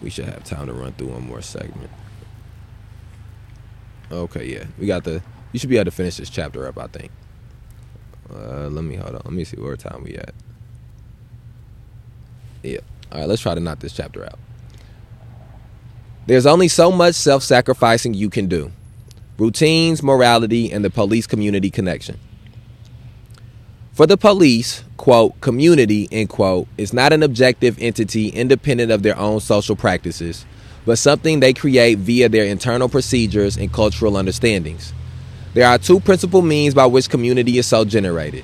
We 0.00 0.08
should 0.08 0.26
have 0.26 0.44
time 0.44 0.66
to 0.68 0.72
run 0.72 0.92
through 0.92 1.08
one 1.08 1.26
more 1.26 1.42
segment. 1.42 1.90
Okay, 4.10 4.46
yeah, 4.46 4.64
we 4.78 4.86
got 4.86 5.04
the. 5.04 5.22
You 5.52 5.58
should 5.58 5.70
be 5.70 5.76
able 5.76 5.86
to 5.86 5.90
finish 5.90 6.16
this 6.16 6.30
chapter 6.30 6.66
up. 6.66 6.78
I 6.78 6.86
think. 6.86 7.10
Uh, 8.32 8.68
let 8.68 8.84
me 8.84 8.96
hold 8.96 9.14
on. 9.14 9.22
Let 9.24 9.32
me 9.32 9.44
see 9.44 9.56
where 9.56 9.76
time 9.76 10.04
we 10.04 10.14
at. 10.14 10.34
Yeah. 12.62 12.78
All 13.12 13.20
right. 13.20 13.28
Let's 13.28 13.42
try 13.42 13.54
to 13.54 13.60
knock 13.60 13.80
this 13.80 13.92
chapter 13.92 14.24
out. 14.24 14.38
There's 16.26 16.46
only 16.46 16.68
so 16.68 16.92
much 16.92 17.14
self-sacrificing 17.16 18.14
you 18.14 18.30
can 18.30 18.46
do. 18.46 18.70
Routines, 19.38 20.02
morality, 20.02 20.70
and 20.70 20.84
the 20.84 20.90
police 20.90 21.26
community 21.26 21.70
connection. 21.70 22.18
For 24.00 24.06
the 24.06 24.16
police, 24.16 24.82
quote, 24.96 25.38
community, 25.42 26.08
end 26.10 26.30
quote, 26.30 26.66
is 26.78 26.94
not 26.94 27.12
an 27.12 27.22
objective 27.22 27.76
entity 27.78 28.28
independent 28.28 28.90
of 28.90 29.02
their 29.02 29.14
own 29.18 29.40
social 29.40 29.76
practices, 29.76 30.46
but 30.86 30.96
something 30.96 31.38
they 31.40 31.52
create 31.52 31.98
via 31.98 32.30
their 32.30 32.46
internal 32.46 32.88
procedures 32.88 33.58
and 33.58 33.70
cultural 33.70 34.16
understandings. 34.16 34.94
There 35.52 35.66
are 35.68 35.76
two 35.76 36.00
principal 36.00 36.40
means 36.40 36.72
by 36.72 36.86
which 36.86 37.10
community 37.10 37.58
is 37.58 37.66
so 37.66 37.84
generated 37.84 38.42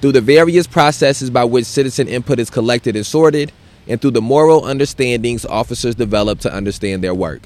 through 0.00 0.12
the 0.12 0.20
various 0.20 0.68
processes 0.68 1.28
by 1.28 1.42
which 1.42 1.66
citizen 1.66 2.06
input 2.06 2.38
is 2.38 2.48
collected 2.48 2.94
and 2.94 3.04
sorted, 3.04 3.50
and 3.88 4.00
through 4.00 4.12
the 4.12 4.22
moral 4.22 4.64
understandings 4.64 5.44
officers 5.44 5.96
develop 5.96 6.38
to 6.38 6.54
understand 6.54 7.02
their 7.02 7.14
work. 7.14 7.42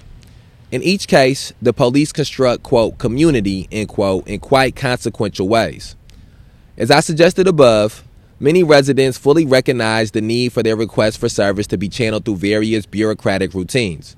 In 0.70 0.82
each 0.82 1.08
case, 1.08 1.54
the 1.62 1.72
police 1.72 2.12
construct, 2.12 2.62
quote, 2.62 2.98
community, 2.98 3.68
end 3.72 3.88
quote, 3.88 4.28
in 4.28 4.38
quite 4.38 4.76
consequential 4.76 5.48
ways. 5.48 5.94
As 6.78 6.92
I 6.92 7.00
suggested 7.00 7.48
above, 7.48 8.04
many 8.38 8.62
residents 8.62 9.18
fully 9.18 9.44
recognize 9.44 10.12
the 10.12 10.20
need 10.20 10.52
for 10.52 10.62
their 10.62 10.76
requests 10.76 11.16
for 11.16 11.28
service 11.28 11.66
to 11.66 11.76
be 11.76 11.88
channeled 11.88 12.24
through 12.24 12.36
various 12.36 12.86
bureaucratic 12.86 13.52
routines. 13.52 14.14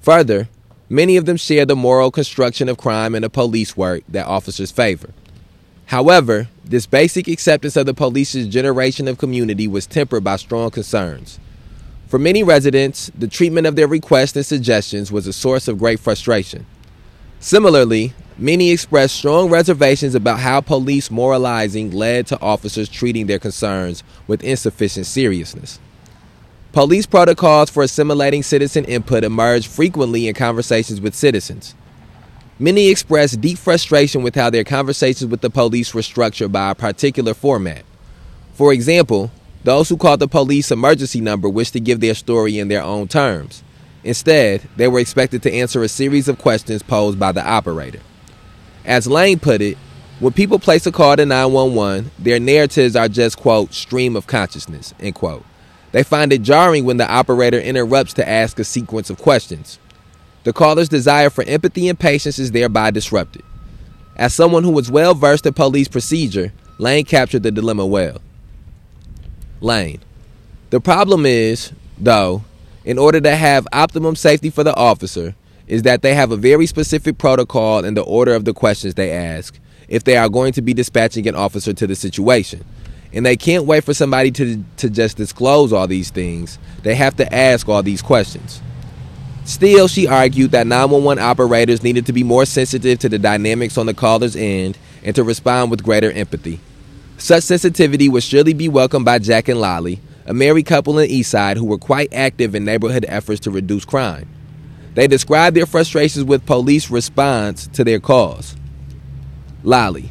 Further, 0.00 0.48
many 0.88 1.18
of 1.18 1.26
them 1.26 1.36
share 1.36 1.66
the 1.66 1.76
moral 1.76 2.10
construction 2.10 2.70
of 2.70 2.78
crime 2.78 3.14
and 3.14 3.22
the 3.22 3.28
police 3.28 3.76
work 3.76 4.02
that 4.08 4.24
officers 4.24 4.70
favor. 4.70 5.10
However, 5.88 6.48
this 6.64 6.86
basic 6.86 7.28
acceptance 7.28 7.76
of 7.76 7.84
the 7.84 7.92
police's 7.92 8.48
generation 8.48 9.06
of 9.06 9.18
community 9.18 9.68
was 9.68 9.86
tempered 9.86 10.24
by 10.24 10.36
strong 10.36 10.70
concerns. 10.70 11.38
For 12.06 12.18
many 12.18 12.42
residents, 12.42 13.10
the 13.14 13.28
treatment 13.28 13.66
of 13.66 13.76
their 13.76 13.86
requests 13.86 14.36
and 14.36 14.46
suggestions 14.46 15.12
was 15.12 15.26
a 15.26 15.34
source 15.34 15.68
of 15.68 15.78
great 15.78 16.00
frustration. 16.00 16.64
Similarly, 17.40 18.14
Many 18.40 18.70
expressed 18.70 19.16
strong 19.16 19.50
reservations 19.50 20.14
about 20.14 20.38
how 20.40 20.62
police 20.62 21.10
moralizing 21.10 21.90
led 21.90 22.26
to 22.28 22.40
officers 22.40 22.88
treating 22.88 23.26
their 23.26 23.38
concerns 23.38 24.02
with 24.26 24.42
insufficient 24.42 25.04
seriousness. 25.04 25.78
Police 26.72 27.04
protocols 27.04 27.68
for 27.68 27.82
assimilating 27.82 28.42
citizen 28.42 28.86
input 28.86 29.24
emerged 29.24 29.66
frequently 29.66 30.26
in 30.26 30.32
conversations 30.32 31.02
with 31.02 31.14
citizens. 31.14 31.74
Many 32.58 32.88
expressed 32.88 33.42
deep 33.42 33.58
frustration 33.58 34.22
with 34.22 34.36
how 34.36 34.48
their 34.48 34.64
conversations 34.64 35.30
with 35.30 35.42
the 35.42 35.50
police 35.50 35.92
were 35.92 36.00
structured 36.00 36.50
by 36.50 36.70
a 36.70 36.74
particular 36.74 37.34
format. 37.34 37.84
For 38.54 38.72
example, 38.72 39.30
those 39.64 39.90
who 39.90 39.98
called 39.98 40.20
the 40.20 40.28
police 40.28 40.70
emergency 40.70 41.20
number 41.20 41.50
wished 41.50 41.74
to 41.74 41.80
give 41.80 42.00
their 42.00 42.14
story 42.14 42.58
in 42.58 42.68
their 42.68 42.82
own 42.82 43.06
terms. 43.06 43.62
Instead, 44.02 44.66
they 44.76 44.88
were 44.88 44.98
expected 44.98 45.42
to 45.42 45.52
answer 45.52 45.82
a 45.82 45.88
series 45.88 46.26
of 46.26 46.38
questions 46.38 46.82
posed 46.82 47.18
by 47.18 47.32
the 47.32 47.46
operator. 47.46 48.00
As 48.84 49.06
Lane 49.06 49.38
put 49.38 49.60
it, 49.60 49.76
when 50.20 50.32
people 50.32 50.58
place 50.58 50.86
a 50.86 50.92
call 50.92 51.16
to 51.16 51.24
911, 51.24 52.10
their 52.18 52.38
narratives 52.38 52.94
are 52.94 53.08
just, 53.08 53.38
quote, 53.38 53.72
stream 53.72 54.16
of 54.16 54.26
consciousness, 54.26 54.92
end 55.00 55.14
quote. 55.14 55.44
They 55.92 56.02
find 56.02 56.32
it 56.32 56.42
jarring 56.42 56.84
when 56.84 56.98
the 56.98 57.10
operator 57.10 57.58
interrupts 57.58 58.12
to 58.14 58.28
ask 58.28 58.58
a 58.58 58.64
sequence 58.64 59.10
of 59.10 59.18
questions. 59.18 59.78
The 60.44 60.52
caller's 60.52 60.88
desire 60.88 61.30
for 61.30 61.44
empathy 61.44 61.88
and 61.88 61.98
patience 61.98 62.38
is 62.38 62.52
thereby 62.52 62.90
disrupted. 62.90 63.42
As 64.16 64.34
someone 64.34 64.64
who 64.64 64.70
was 64.70 64.90
well 64.90 65.14
versed 65.14 65.46
in 65.46 65.54
police 65.54 65.88
procedure, 65.88 66.52
Lane 66.78 67.04
captured 67.04 67.42
the 67.42 67.50
dilemma 67.50 67.86
well. 67.86 68.20
Lane. 69.60 70.00
The 70.70 70.80
problem 70.80 71.26
is, 71.26 71.72
though, 71.98 72.44
in 72.84 72.98
order 72.98 73.20
to 73.20 73.36
have 73.36 73.66
optimum 73.72 74.16
safety 74.16 74.50
for 74.50 74.64
the 74.64 74.74
officer, 74.74 75.34
is 75.70 75.82
that 75.82 76.02
they 76.02 76.16
have 76.16 76.32
a 76.32 76.36
very 76.36 76.66
specific 76.66 77.16
protocol 77.16 77.84
in 77.84 77.94
the 77.94 78.02
order 78.02 78.34
of 78.34 78.44
the 78.44 78.52
questions 78.52 78.94
they 78.94 79.12
ask 79.12 79.56
if 79.86 80.02
they 80.02 80.16
are 80.16 80.28
going 80.28 80.52
to 80.52 80.60
be 80.60 80.74
dispatching 80.74 81.28
an 81.28 81.36
officer 81.36 81.72
to 81.72 81.86
the 81.86 81.94
situation. 81.94 82.64
And 83.12 83.24
they 83.24 83.36
can't 83.36 83.66
wait 83.66 83.84
for 83.84 83.94
somebody 83.94 84.32
to, 84.32 84.64
to 84.78 84.90
just 84.90 85.16
disclose 85.16 85.72
all 85.72 85.86
these 85.86 86.10
things. 86.10 86.58
They 86.82 86.96
have 86.96 87.14
to 87.16 87.34
ask 87.34 87.68
all 87.68 87.84
these 87.84 88.02
questions. 88.02 88.60
Still, 89.44 89.86
she 89.86 90.08
argued 90.08 90.50
that 90.50 90.66
911 90.66 91.22
operators 91.22 91.84
needed 91.84 92.04
to 92.06 92.12
be 92.12 92.24
more 92.24 92.46
sensitive 92.46 92.98
to 92.98 93.08
the 93.08 93.18
dynamics 93.18 93.78
on 93.78 93.86
the 93.86 93.94
caller's 93.94 94.34
end 94.34 94.76
and 95.04 95.14
to 95.14 95.22
respond 95.22 95.70
with 95.70 95.84
greater 95.84 96.10
empathy. 96.10 96.58
Such 97.16 97.44
sensitivity 97.44 98.08
would 98.08 98.24
surely 98.24 98.54
be 98.54 98.68
welcomed 98.68 99.04
by 99.04 99.20
Jack 99.20 99.46
and 99.46 99.60
Lolly, 99.60 100.00
a 100.26 100.34
married 100.34 100.66
couple 100.66 100.98
in 100.98 101.08
Eastside 101.08 101.58
who 101.58 101.64
were 101.64 101.78
quite 101.78 102.12
active 102.12 102.56
in 102.56 102.64
neighborhood 102.64 103.06
efforts 103.08 103.40
to 103.40 103.52
reduce 103.52 103.84
crime. 103.84 104.28
They 104.94 105.06
describe 105.06 105.54
their 105.54 105.66
frustrations 105.66 106.24
with 106.24 106.46
police 106.46 106.90
response 106.90 107.66
to 107.68 107.84
their 107.84 108.00
calls. 108.00 108.56
Lolly. 109.62 110.10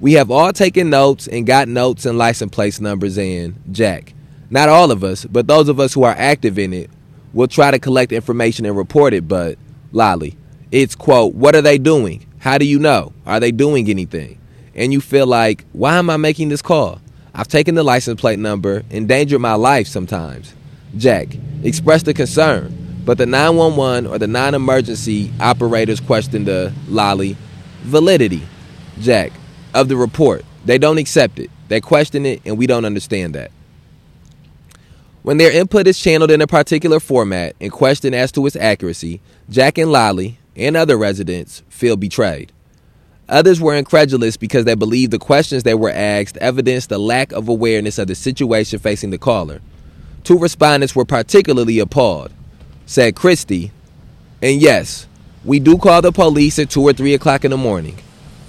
We 0.00 0.14
have 0.14 0.30
all 0.30 0.52
taken 0.52 0.90
notes 0.90 1.26
and 1.26 1.46
got 1.46 1.68
notes 1.68 2.04
and 2.06 2.18
license 2.18 2.50
plate 2.50 2.80
numbers 2.80 3.16
in, 3.16 3.56
Jack. 3.72 4.12
Not 4.50 4.68
all 4.68 4.90
of 4.90 5.02
us, 5.02 5.24
but 5.24 5.46
those 5.46 5.68
of 5.68 5.80
us 5.80 5.94
who 5.94 6.02
are 6.02 6.14
active 6.16 6.58
in 6.58 6.72
it 6.72 6.90
will 7.32 7.48
try 7.48 7.70
to 7.70 7.78
collect 7.78 8.12
information 8.12 8.66
and 8.66 8.76
report 8.76 9.14
it, 9.14 9.26
but 9.26 9.58
Lolly, 9.92 10.36
it's 10.70 10.94
quote, 10.94 11.34
what 11.34 11.54
are 11.54 11.62
they 11.62 11.78
doing? 11.78 12.26
How 12.38 12.58
do 12.58 12.64
you 12.64 12.78
know? 12.78 13.12
Are 13.24 13.40
they 13.40 13.52
doing 13.52 13.88
anything? 13.88 14.38
And 14.74 14.92
you 14.92 15.00
feel 15.00 15.26
like, 15.26 15.64
why 15.72 15.96
am 15.96 16.10
I 16.10 16.16
making 16.16 16.48
this 16.48 16.62
call? 16.62 17.00
I've 17.34 17.48
taken 17.48 17.74
the 17.74 17.82
license 17.82 18.20
plate 18.20 18.38
number, 18.38 18.82
endangered 18.90 19.40
my 19.40 19.54
life 19.54 19.88
sometimes. 19.88 20.54
Jack, 20.96 21.28
express 21.62 22.02
the 22.02 22.14
concern, 22.14 22.85
but 23.06 23.18
the 23.18 23.24
911 23.24 24.06
or 24.08 24.18
the 24.18 24.26
non 24.26 24.54
emergency 24.54 25.32
operators 25.40 26.00
question 26.00 26.44
the 26.44 26.72
Lolly 26.88 27.36
validity, 27.82 28.42
Jack, 28.98 29.32
of 29.72 29.88
the 29.88 29.96
report. 29.96 30.44
They 30.64 30.76
don't 30.76 30.98
accept 30.98 31.38
it. 31.38 31.48
They 31.68 31.80
question 31.80 32.26
it, 32.26 32.42
and 32.44 32.58
we 32.58 32.66
don't 32.66 32.84
understand 32.84 33.36
that. 33.36 33.52
When 35.22 35.38
their 35.38 35.52
input 35.52 35.86
is 35.86 35.98
channeled 35.98 36.32
in 36.32 36.42
a 36.42 36.48
particular 36.48 36.98
format 36.98 37.54
and 37.60 37.70
questioned 37.70 38.14
as 38.14 38.32
to 38.32 38.44
its 38.44 38.56
accuracy, 38.56 39.20
Jack 39.48 39.78
and 39.78 39.92
Lolly 39.92 40.38
and 40.56 40.76
other 40.76 40.96
residents 40.96 41.62
feel 41.68 41.96
betrayed. 41.96 42.50
Others 43.28 43.60
were 43.60 43.74
incredulous 43.74 44.36
because 44.36 44.64
they 44.64 44.74
believed 44.74 45.12
the 45.12 45.18
questions 45.18 45.62
they 45.62 45.74
were 45.74 45.90
asked 45.90 46.36
evidenced 46.38 46.90
a 46.90 46.98
lack 46.98 47.30
of 47.32 47.48
awareness 47.48 47.98
of 47.98 48.08
the 48.08 48.14
situation 48.16 48.80
facing 48.80 49.10
the 49.10 49.18
caller. 49.18 49.60
Two 50.24 50.38
respondents 50.38 50.96
were 50.96 51.04
particularly 51.04 51.78
appalled. 51.78 52.32
Said 52.86 53.16
Christy, 53.16 53.72
and 54.40 54.62
yes, 54.62 55.08
we 55.44 55.58
do 55.58 55.76
call 55.76 56.02
the 56.02 56.12
police 56.12 56.58
at 56.58 56.70
2 56.70 56.82
or 56.82 56.92
3 56.92 57.14
o'clock 57.14 57.44
in 57.44 57.50
the 57.50 57.56
morning. 57.56 57.98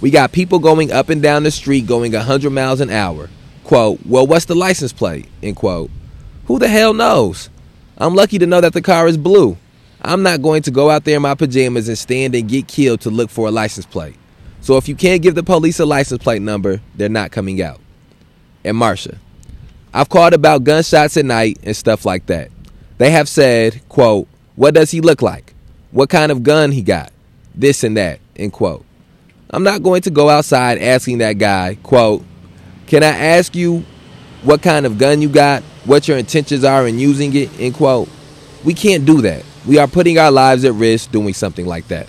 We 0.00 0.10
got 0.10 0.30
people 0.30 0.60
going 0.60 0.92
up 0.92 1.08
and 1.08 1.20
down 1.20 1.42
the 1.42 1.50
street 1.50 1.86
going 1.88 2.12
100 2.12 2.50
miles 2.50 2.80
an 2.80 2.88
hour. 2.88 3.28
Quote, 3.64 3.98
well, 4.06 4.26
what's 4.26 4.44
the 4.44 4.54
license 4.54 4.92
plate? 4.92 5.28
End 5.42 5.56
quote. 5.56 5.90
Who 6.46 6.60
the 6.60 6.68
hell 6.68 6.94
knows? 6.94 7.50
I'm 7.98 8.14
lucky 8.14 8.38
to 8.38 8.46
know 8.46 8.60
that 8.60 8.72
the 8.72 8.80
car 8.80 9.08
is 9.08 9.16
blue. 9.16 9.56
I'm 10.00 10.22
not 10.22 10.40
going 10.40 10.62
to 10.62 10.70
go 10.70 10.88
out 10.88 11.04
there 11.04 11.16
in 11.16 11.22
my 11.22 11.34
pajamas 11.34 11.88
and 11.88 11.98
stand 11.98 12.36
and 12.36 12.48
get 12.48 12.68
killed 12.68 13.00
to 13.02 13.10
look 13.10 13.30
for 13.30 13.48
a 13.48 13.50
license 13.50 13.86
plate. 13.86 14.14
So 14.60 14.76
if 14.76 14.88
you 14.88 14.94
can't 14.94 15.20
give 15.20 15.34
the 15.34 15.42
police 15.42 15.80
a 15.80 15.84
license 15.84 16.22
plate 16.22 16.42
number, 16.42 16.80
they're 16.94 17.08
not 17.08 17.32
coming 17.32 17.60
out. 17.60 17.80
And 18.64 18.76
Marsha, 18.76 19.18
I've 19.92 20.08
called 20.08 20.32
about 20.32 20.62
gunshots 20.62 21.16
at 21.16 21.24
night 21.24 21.58
and 21.64 21.76
stuff 21.76 22.04
like 22.04 22.26
that. 22.26 22.50
They 22.98 23.10
have 23.10 23.28
said, 23.28 23.80
quote, 23.88 24.28
what 24.56 24.74
does 24.74 24.90
he 24.90 25.00
look 25.00 25.22
like? 25.22 25.54
What 25.92 26.10
kind 26.10 26.30
of 26.30 26.42
gun 26.42 26.72
he 26.72 26.82
got? 26.82 27.12
This 27.54 27.84
and 27.84 27.96
that, 27.96 28.20
end 28.36 28.52
quote. 28.52 28.84
I'm 29.50 29.62
not 29.62 29.82
going 29.82 30.02
to 30.02 30.10
go 30.10 30.28
outside 30.28 30.78
asking 30.78 31.18
that 31.18 31.34
guy, 31.34 31.78
quote, 31.82 32.24
can 32.86 33.02
I 33.02 33.08
ask 33.08 33.54
you 33.54 33.84
what 34.42 34.62
kind 34.62 34.84
of 34.84 34.98
gun 34.98 35.22
you 35.22 35.28
got, 35.28 35.62
what 35.84 36.06
your 36.06 36.18
intentions 36.18 36.64
are 36.64 36.86
in 36.86 36.98
using 36.98 37.34
it, 37.34 37.50
end 37.58 37.74
quote. 37.74 38.08
We 38.64 38.74
can't 38.74 39.04
do 39.04 39.20
that. 39.22 39.44
We 39.66 39.78
are 39.78 39.86
putting 39.86 40.18
our 40.18 40.30
lives 40.30 40.64
at 40.64 40.74
risk 40.74 41.10
doing 41.10 41.34
something 41.34 41.66
like 41.66 41.88
that. 41.88 42.08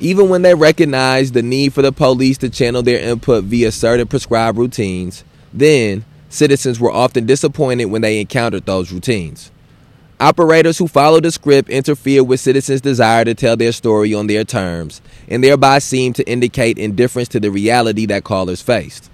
Even 0.00 0.28
when 0.28 0.42
they 0.42 0.54
recognize 0.54 1.32
the 1.32 1.42
need 1.42 1.72
for 1.72 1.82
the 1.82 1.92
police 1.92 2.38
to 2.38 2.50
channel 2.50 2.82
their 2.82 2.98
input 2.98 3.44
via 3.44 3.70
certain 3.70 4.08
prescribed 4.08 4.58
routines, 4.58 5.24
then 5.52 6.04
citizens 6.32 6.80
were 6.80 6.90
often 6.90 7.26
disappointed 7.26 7.86
when 7.86 8.02
they 8.02 8.20
encountered 8.20 8.64
those 8.66 8.92
routines. 8.92 9.50
Operators 10.18 10.78
who 10.78 10.86
followed 10.86 11.24
the 11.24 11.32
script 11.32 11.68
interfered 11.68 12.28
with 12.28 12.40
citizens' 12.40 12.80
desire 12.80 13.24
to 13.24 13.34
tell 13.34 13.56
their 13.56 13.72
story 13.72 14.14
on 14.14 14.28
their 14.28 14.44
terms 14.44 15.02
and 15.28 15.42
thereby 15.42 15.78
seemed 15.78 16.14
to 16.14 16.28
indicate 16.28 16.78
indifference 16.78 17.28
to 17.28 17.40
the 17.40 17.50
reality 17.50 18.06
that 18.06 18.24
callers 18.24 18.62
faced. 18.62 19.10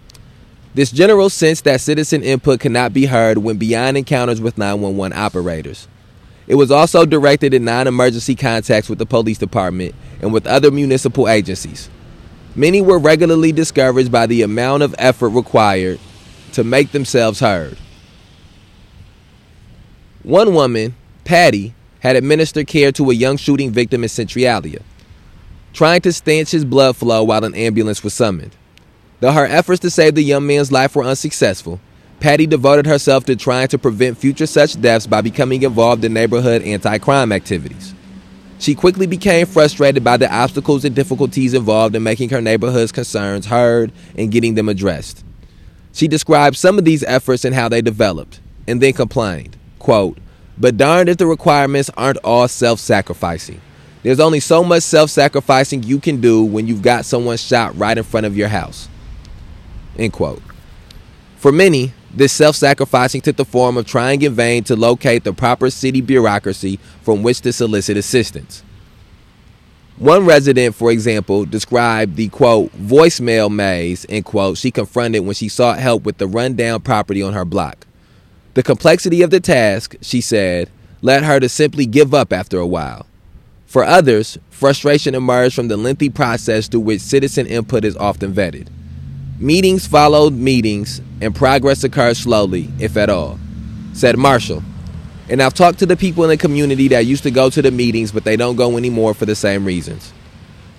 This 0.74 0.92
general 0.92 1.30
sense 1.30 1.62
that 1.62 1.80
citizen 1.80 2.22
input 2.22 2.60
cannot 2.60 2.92
be 2.92 3.06
heard 3.06 3.38
went 3.38 3.58
beyond 3.58 3.96
encounters 3.96 4.40
with 4.40 4.58
911 4.58 5.16
operators. 5.16 5.88
It 6.46 6.54
was 6.54 6.70
also 6.70 7.04
directed 7.04 7.52
at 7.54 7.62
non 7.62 7.86
emergency 7.86 8.34
contacts 8.34 8.88
with 8.88 8.98
the 8.98 9.06
police 9.06 9.38
department 9.38 9.94
and 10.20 10.32
with 10.32 10.46
other 10.46 10.70
municipal 10.70 11.28
agencies. 11.28 11.88
Many 12.54 12.82
were 12.82 12.98
regularly 12.98 13.52
discouraged 13.52 14.12
by 14.12 14.26
the 14.26 14.42
amount 14.42 14.82
of 14.82 14.94
effort 14.98 15.30
required 15.30 15.98
to 16.52 16.64
make 16.64 16.92
themselves 16.92 17.40
heard. 17.40 17.78
One 20.22 20.54
woman, 20.54 20.94
Patty, 21.24 21.74
had 22.00 22.16
administered 22.16 22.66
care 22.66 22.92
to 22.92 23.10
a 23.10 23.14
young 23.14 23.36
shooting 23.36 23.70
victim 23.70 24.02
in 24.02 24.08
Centralia, 24.08 24.80
trying 25.72 26.00
to 26.02 26.12
stanch 26.12 26.50
his 26.50 26.64
blood 26.64 26.96
flow 26.96 27.24
while 27.24 27.44
an 27.44 27.54
ambulance 27.54 28.04
was 28.04 28.14
summoned. 28.14 28.54
Though 29.20 29.32
her 29.32 29.46
efforts 29.46 29.80
to 29.80 29.90
save 29.90 30.14
the 30.14 30.22
young 30.22 30.46
man's 30.46 30.70
life 30.70 30.94
were 30.94 31.04
unsuccessful, 31.04 31.80
Patty 32.20 32.46
devoted 32.46 32.86
herself 32.86 33.24
to 33.26 33.36
trying 33.36 33.68
to 33.68 33.78
prevent 33.78 34.18
future 34.18 34.46
such 34.46 34.80
deaths 34.80 35.06
by 35.06 35.20
becoming 35.20 35.62
involved 35.62 36.04
in 36.04 36.12
neighborhood 36.12 36.62
anti 36.62 36.98
crime 36.98 37.32
activities. 37.32 37.94
She 38.58 38.74
quickly 38.74 39.06
became 39.06 39.46
frustrated 39.46 40.02
by 40.02 40.16
the 40.16 40.32
obstacles 40.32 40.84
and 40.84 40.94
difficulties 40.94 41.54
involved 41.54 41.94
in 41.94 42.02
making 42.02 42.30
her 42.30 42.40
neighborhood's 42.40 42.90
concerns 42.90 43.46
heard 43.46 43.92
and 44.16 44.32
getting 44.32 44.54
them 44.54 44.68
addressed. 44.68 45.24
She 45.92 46.08
described 46.08 46.56
some 46.56 46.78
of 46.78 46.84
these 46.84 47.02
efforts 47.04 47.44
and 47.44 47.54
how 47.54 47.68
they 47.68 47.82
developed, 47.82 48.40
and 48.66 48.80
then 48.80 48.92
complained, 48.92 49.56
quote, 49.78 50.18
But 50.56 50.76
darned 50.76 51.08
if 51.08 51.16
the 51.16 51.26
requirements 51.26 51.90
aren't 51.96 52.18
all 52.24 52.48
self 52.48 52.80
sacrificing. 52.80 53.60
There's 54.02 54.20
only 54.20 54.40
so 54.40 54.62
much 54.62 54.82
self 54.82 55.10
sacrificing 55.10 55.82
you 55.82 55.98
can 55.98 56.20
do 56.20 56.44
when 56.44 56.66
you've 56.66 56.82
got 56.82 57.04
someone 57.04 57.36
shot 57.36 57.76
right 57.76 57.98
in 57.98 58.04
front 58.04 58.26
of 58.26 58.36
your 58.36 58.48
house. 58.48 58.88
End 59.98 60.12
quote. 60.12 60.42
For 61.36 61.52
many, 61.52 61.92
this 62.14 62.32
self 62.32 62.56
sacrificing 62.56 63.20
took 63.20 63.36
the 63.36 63.44
form 63.44 63.76
of 63.76 63.86
trying 63.86 64.22
in 64.22 64.34
vain 64.34 64.64
to 64.64 64.76
locate 64.76 65.24
the 65.24 65.32
proper 65.32 65.70
city 65.70 66.00
bureaucracy 66.00 66.78
from 67.02 67.22
which 67.22 67.40
to 67.42 67.52
solicit 67.52 67.96
assistance. 67.96 68.62
One 69.98 70.26
resident, 70.26 70.76
for 70.76 70.92
example, 70.92 71.44
described 71.44 72.14
the 72.14 72.28
quote 72.28 72.70
voicemail 72.78 73.50
maze 73.50 74.06
end 74.08 74.24
quote 74.24 74.56
she 74.56 74.70
confronted 74.70 75.24
when 75.24 75.34
she 75.34 75.48
sought 75.48 75.80
help 75.80 76.04
with 76.04 76.18
the 76.18 76.28
rundown 76.28 76.82
property 76.82 77.20
on 77.20 77.32
her 77.32 77.44
block. 77.44 77.84
The 78.54 78.62
complexity 78.62 79.22
of 79.22 79.30
the 79.30 79.40
task, 79.40 79.96
she 80.00 80.20
said, 80.20 80.70
led 81.02 81.24
her 81.24 81.40
to 81.40 81.48
simply 81.48 81.84
give 81.84 82.14
up 82.14 82.32
after 82.32 82.58
a 82.58 82.66
while. 82.66 83.06
For 83.66 83.82
others, 83.82 84.38
frustration 84.50 85.16
emerged 85.16 85.56
from 85.56 85.66
the 85.66 85.76
lengthy 85.76 86.10
process 86.10 86.68
through 86.68 86.80
which 86.80 87.00
citizen 87.00 87.48
input 87.48 87.84
is 87.84 87.96
often 87.96 88.32
vetted. 88.32 88.68
Meetings 89.40 89.86
followed 89.86 90.32
meetings, 90.32 91.00
and 91.20 91.34
progress 91.34 91.82
occurred 91.82 92.16
slowly, 92.16 92.70
if 92.78 92.96
at 92.96 93.10
all. 93.10 93.38
Said 93.94 94.16
Marshall, 94.16 94.62
And 95.30 95.42
I've 95.42 95.54
talked 95.54 95.78
to 95.80 95.86
the 95.86 95.96
people 95.96 96.24
in 96.24 96.30
the 96.30 96.36
community 96.36 96.88
that 96.88 97.04
used 97.04 97.22
to 97.24 97.30
go 97.30 97.50
to 97.50 97.60
the 97.60 97.70
meetings, 97.70 98.12
but 98.12 98.24
they 98.24 98.36
don't 98.36 98.56
go 98.56 98.76
anymore 98.76 99.12
for 99.12 99.26
the 99.26 99.34
same 99.34 99.64
reasons. 99.64 100.12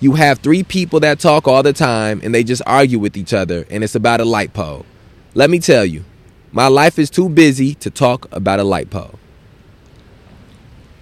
You 0.00 0.14
have 0.14 0.38
three 0.38 0.62
people 0.62 1.00
that 1.00 1.20
talk 1.20 1.46
all 1.46 1.62
the 1.62 1.72
time 1.72 2.20
and 2.24 2.34
they 2.34 2.42
just 2.42 2.62
argue 2.66 2.98
with 2.98 3.16
each 3.16 3.32
other, 3.32 3.66
and 3.70 3.84
it's 3.84 3.94
about 3.94 4.20
a 4.20 4.24
light 4.24 4.52
pole. 4.52 4.86
Let 5.34 5.50
me 5.50 5.60
tell 5.60 5.84
you, 5.84 6.04
my 6.52 6.66
life 6.66 6.98
is 6.98 7.10
too 7.10 7.28
busy 7.28 7.74
to 7.76 7.90
talk 7.90 8.26
about 8.34 8.58
a 8.58 8.64
light 8.64 8.90
pole. 8.90 9.18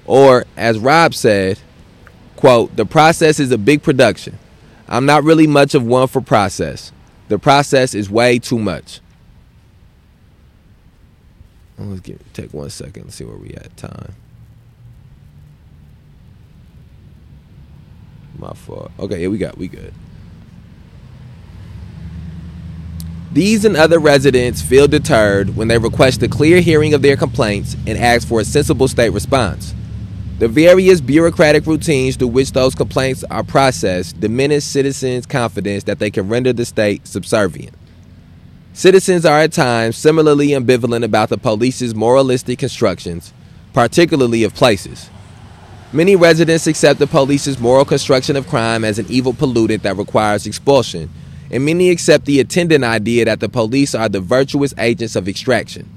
Or, 0.04 0.44
as 0.56 0.78
Rob 0.78 1.14
said, 1.14 1.58
quote, 2.36 2.76
the 2.76 2.84
process 2.84 3.40
is 3.40 3.50
a 3.50 3.58
big 3.58 3.82
production. 3.82 4.38
I'm 4.88 5.06
not 5.06 5.24
really 5.24 5.46
much 5.46 5.74
of 5.74 5.84
one 5.84 6.08
for 6.08 6.20
process. 6.20 6.92
The 7.28 7.38
process 7.38 7.94
is 7.94 8.10
way 8.10 8.38
too 8.38 8.58
much. 8.58 9.00
Let's 11.78 12.00
get, 12.00 12.34
take 12.34 12.52
one 12.52 12.70
second. 12.70 13.04
Let's 13.04 13.16
see 13.16 13.24
where 13.24 13.36
we 13.36 13.50
at 13.50 13.76
time. 13.76 14.14
My 18.38 18.52
fault. 18.52 18.90
Okay, 18.98 19.22
yeah, 19.22 19.28
we 19.28 19.38
got 19.38 19.58
we 19.58 19.68
good. 19.68 19.92
These 23.32 23.64
and 23.64 23.76
other 23.76 23.98
residents 23.98 24.62
feel 24.62 24.88
deterred 24.88 25.54
when 25.54 25.68
they 25.68 25.78
request 25.78 26.22
a 26.22 26.28
clear 26.28 26.60
hearing 26.60 26.94
of 26.94 27.02
their 27.02 27.16
complaints 27.16 27.76
and 27.86 27.98
ask 27.98 28.26
for 28.26 28.40
a 28.40 28.44
sensible 28.44 28.88
state 28.88 29.10
response. 29.10 29.74
The 30.38 30.48
various 30.48 31.00
bureaucratic 31.00 31.66
routines 31.66 32.16
through 32.16 32.28
which 32.28 32.52
those 32.52 32.74
complaints 32.74 33.24
are 33.24 33.42
processed 33.42 34.20
diminish 34.20 34.64
citizens' 34.64 35.26
confidence 35.26 35.84
that 35.84 35.98
they 35.98 36.10
can 36.10 36.28
render 36.28 36.52
the 36.52 36.64
state 36.64 37.06
subservient. 37.06 37.74
Citizens 38.78 39.26
are 39.26 39.40
at 39.40 39.52
times 39.52 39.96
similarly 39.96 40.50
ambivalent 40.50 41.02
about 41.02 41.30
the 41.30 41.36
police's 41.36 41.96
moralistic 41.96 42.60
constructions, 42.60 43.32
particularly 43.72 44.44
of 44.44 44.54
places. 44.54 45.10
Many 45.92 46.14
residents 46.14 46.68
accept 46.68 47.00
the 47.00 47.08
police's 47.08 47.58
moral 47.58 47.84
construction 47.84 48.36
of 48.36 48.46
crime 48.46 48.84
as 48.84 49.00
an 49.00 49.06
evil 49.08 49.32
pollutant 49.32 49.82
that 49.82 49.96
requires 49.96 50.46
expulsion, 50.46 51.10
and 51.50 51.64
many 51.64 51.90
accept 51.90 52.24
the 52.24 52.38
attendant 52.38 52.84
idea 52.84 53.24
that 53.24 53.40
the 53.40 53.48
police 53.48 53.96
are 53.96 54.08
the 54.08 54.20
virtuous 54.20 54.72
agents 54.78 55.16
of 55.16 55.26
extraction. 55.26 55.92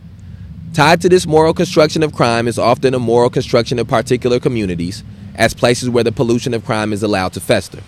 Tied 0.73 1.01
to 1.01 1.09
this 1.09 1.27
moral 1.27 1.53
construction 1.53 2.01
of 2.01 2.15
crime 2.15 2.47
is 2.47 2.57
often 2.57 2.95
a 2.95 2.99
moral 2.99 3.29
construction 3.29 3.77
of 3.77 3.87
particular 3.87 4.39
communities 4.39 5.03
as 5.35 5.53
places 5.53 5.87
where 5.87 6.03
the 6.03 6.11
pollution 6.11 6.55
of 6.55 6.65
crime 6.65 6.93
is 6.93 7.03
allowed 7.03 7.33
to 7.33 7.41
fester. 7.41 7.83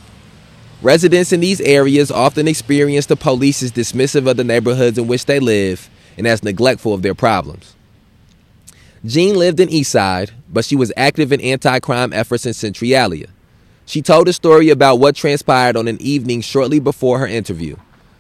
Residents 0.84 1.32
in 1.32 1.39
these 1.39 1.62
areas 1.62 2.12
often 2.12 2.46
experience 2.46 3.06
the 3.06 3.15
police 3.15 3.63
as 3.63 3.72
dismissive 3.72 4.30
of 4.30 4.36
the 4.36 4.43
neighborhoods 4.43 4.98
in 4.98 5.08
which 5.08 5.24
they 5.24 5.39
live 5.39 5.89
and 6.17 6.28
as 6.28 6.43
neglectful 6.43 6.93
of 6.93 7.02
their 7.02 7.15
problems. 7.15 7.74
Jean 9.06 9.36
lived 9.36 9.62
in 9.62 9.69
Eastside, 9.69 10.32
but 10.50 10.65
she 10.65 10.76
was 10.76 10.91
active 10.98 11.32
in 11.32 11.39
anti 11.39 11.80
crime 11.80 12.12
efforts 12.12 12.46
in 12.46 12.54
Centralia. 12.54 13.28
She 13.86 14.02
told 14.02 14.28
a 14.28 14.34
story 14.34 14.69
about 14.69 15.00
what 15.00 15.15
transpired 15.15 15.78
on 15.78 15.88
an 15.88 16.02
evening 16.02 16.41
shortly 16.41 16.82
before 16.82 17.19
her 17.19 17.28
interview. 17.28 17.78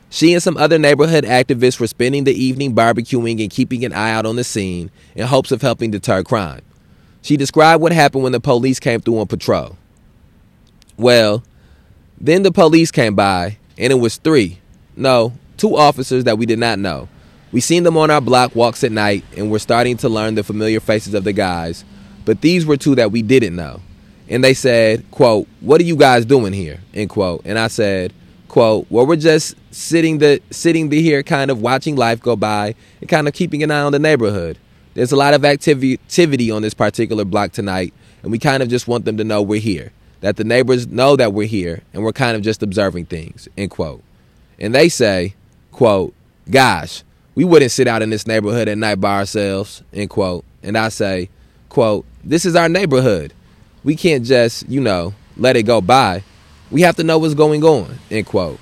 She 0.09 0.31
and 0.31 0.41
some 0.41 0.55
other 0.55 0.79
neighborhood 0.79 1.25
activists 1.25 1.81
were 1.81 1.87
spending 1.87 2.23
the 2.23 2.33
evening 2.33 2.73
barbecuing 2.73 3.41
and 3.41 3.51
keeping 3.51 3.83
an 3.83 3.91
eye 3.91 4.11
out 4.11 4.25
on 4.25 4.37
the 4.37 4.43
scene 4.45 4.89
in 5.15 5.27
hopes 5.27 5.51
of 5.51 5.61
helping 5.61 5.91
deter 5.91 6.23
crime. 6.23 6.61
She 7.23 7.35
described 7.35 7.81
what 7.81 7.91
happened 7.91 8.23
when 8.23 8.31
the 8.31 8.39
police 8.39 8.79
came 8.79 9.01
through 9.01 9.19
on 9.19 9.27
patrol. 9.27 9.77
Well, 10.97 11.43
then 12.23 12.43
the 12.43 12.53
police 12.53 12.89
came 12.89 13.15
by, 13.15 13.57
and 13.77 13.91
it 13.91 13.97
was 13.97 14.15
three, 14.15 14.57
no, 14.95 15.33
two 15.57 15.75
officers 15.75 16.23
that 16.23 16.37
we 16.37 16.45
did 16.45 16.57
not 16.57 16.79
know. 16.79 17.09
We 17.51 17.59
seen 17.59 17.83
them 17.83 17.97
on 17.97 18.09
our 18.09 18.21
block 18.21 18.55
walks 18.55 18.81
at 18.85 18.93
night, 18.93 19.25
and 19.35 19.51
we're 19.51 19.59
starting 19.59 19.97
to 19.97 20.07
learn 20.07 20.35
the 20.35 20.43
familiar 20.43 20.79
faces 20.79 21.15
of 21.15 21.25
the 21.25 21.33
guys, 21.33 21.83
but 22.23 22.39
these 22.39 22.65
were 22.65 22.77
two 22.77 22.95
that 22.95 23.11
we 23.11 23.23
didn't 23.23 23.57
know. 23.57 23.81
And 24.29 24.41
they 24.41 24.53
said, 24.53 25.03
quote, 25.11 25.49
what 25.59 25.81
are 25.81 25.83
you 25.83 25.97
guys 25.97 26.23
doing 26.25 26.53
here? 26.53 26.79
End 26.93 27.09
quote. 27.09 27.41
And 27.43 27.59
I 27.59 27.67
said, 27.67 28.13
quote, 28.47 28.87
well, 28.89 29.05
we're 29.05 29.17
just 29.17 29.55
sitting 29.71 30.19
the 30.19 30.41
sitting 30.49 30.87
the 30.87 31.01
here 31.01 31.23
kind 31.23 31.51
of 31.51 31.61
watching 31.61 31.97
life 31.97 32.21
go 32.21 32.37
by 32.37 32.73
and 33.01 33.09
kind 33.09 33.27
of 33.27 33.33
keeping 33.33 33.63
an 33.63 33.71
eye 33.71 33.81
on 33.81 33.91
the 33.91 33.99
neighborhood. 33.99 34.57
There's 34.93 35.11
a 35.11 35.17
lot 35.17 35.33
of 35.33 35.43
activity 35.43 35.95
activity 35.95 36.51
on 36.51 36.61
this 36.61 36.73
particular 36.73 37.25
block 37.25 37.51
tonight, 37.51 37.93
and 38.21 38.31
we 38.31 38.39
kind 38.39 38.63
of 38.63 38.69
just 38.69 38.87
want 38.87 39.03
them 39.03 39.17
to 39.17 39.25
know 39.25 39.41
we're 39.41 39.59
here 39.59 39.91
that 40.23 40.37
the 40.37 40.43
neighbors 40.45 40.87
know 40.87 41.17
that 41.17 41.33
we're 41.33 41.45
here 41.45 41.81
and 41.91 42.01
we're 42.01 42.13
kind 42.13 42.37
of 42.37 42.41
just 42.41 42.63
observing 42.63 43.03
things, 43.03 43.49
end 43.57 43.69
quote. 43.69 44.01
And 44.57 44.73
they 44.73 44.87
say, 44.87 45.35
quote, 45.73 46.13
gosh, 46.49 47.03
we 47.35 47.43
wouldn't 47.43 47.71
sit 47.71 47.89
out 47.89 48.01
in 48.01 48.09
this 48.09 48.25
neighborhood 48.25 48.69
at 48.69 48.77
night 48.77 49.01
by 49.01 49.17
ourselves, 49.17 49.83
end 49.91 50.09
quote. 50.09 50.45
And 50.63 50.77
I 50.77 50.87
say, 50.87 51.27
quote, 51.67 52.05
this 52.23 52.45
is 52.45 52.55
our 52.55 52.69
neighborhood. 52.69 53.33
We 53.83 53.97
can't 53.97 54.23
just, 54.23 54.69
you 54.69 54.79
know, 54.79 55.13
let 55.35 55.57
it 55.57 55.63
go 55.63 55.81
by. 55.81 56.23
We 56.71 56.83
have 56.83 56.95
to 56.95 57.03
know 57.03 57.17
what's 57.17 57.33
going 57.33 57.65
on, 57.65 57.99
end 58.09 58.25
quote. 58.25 58.61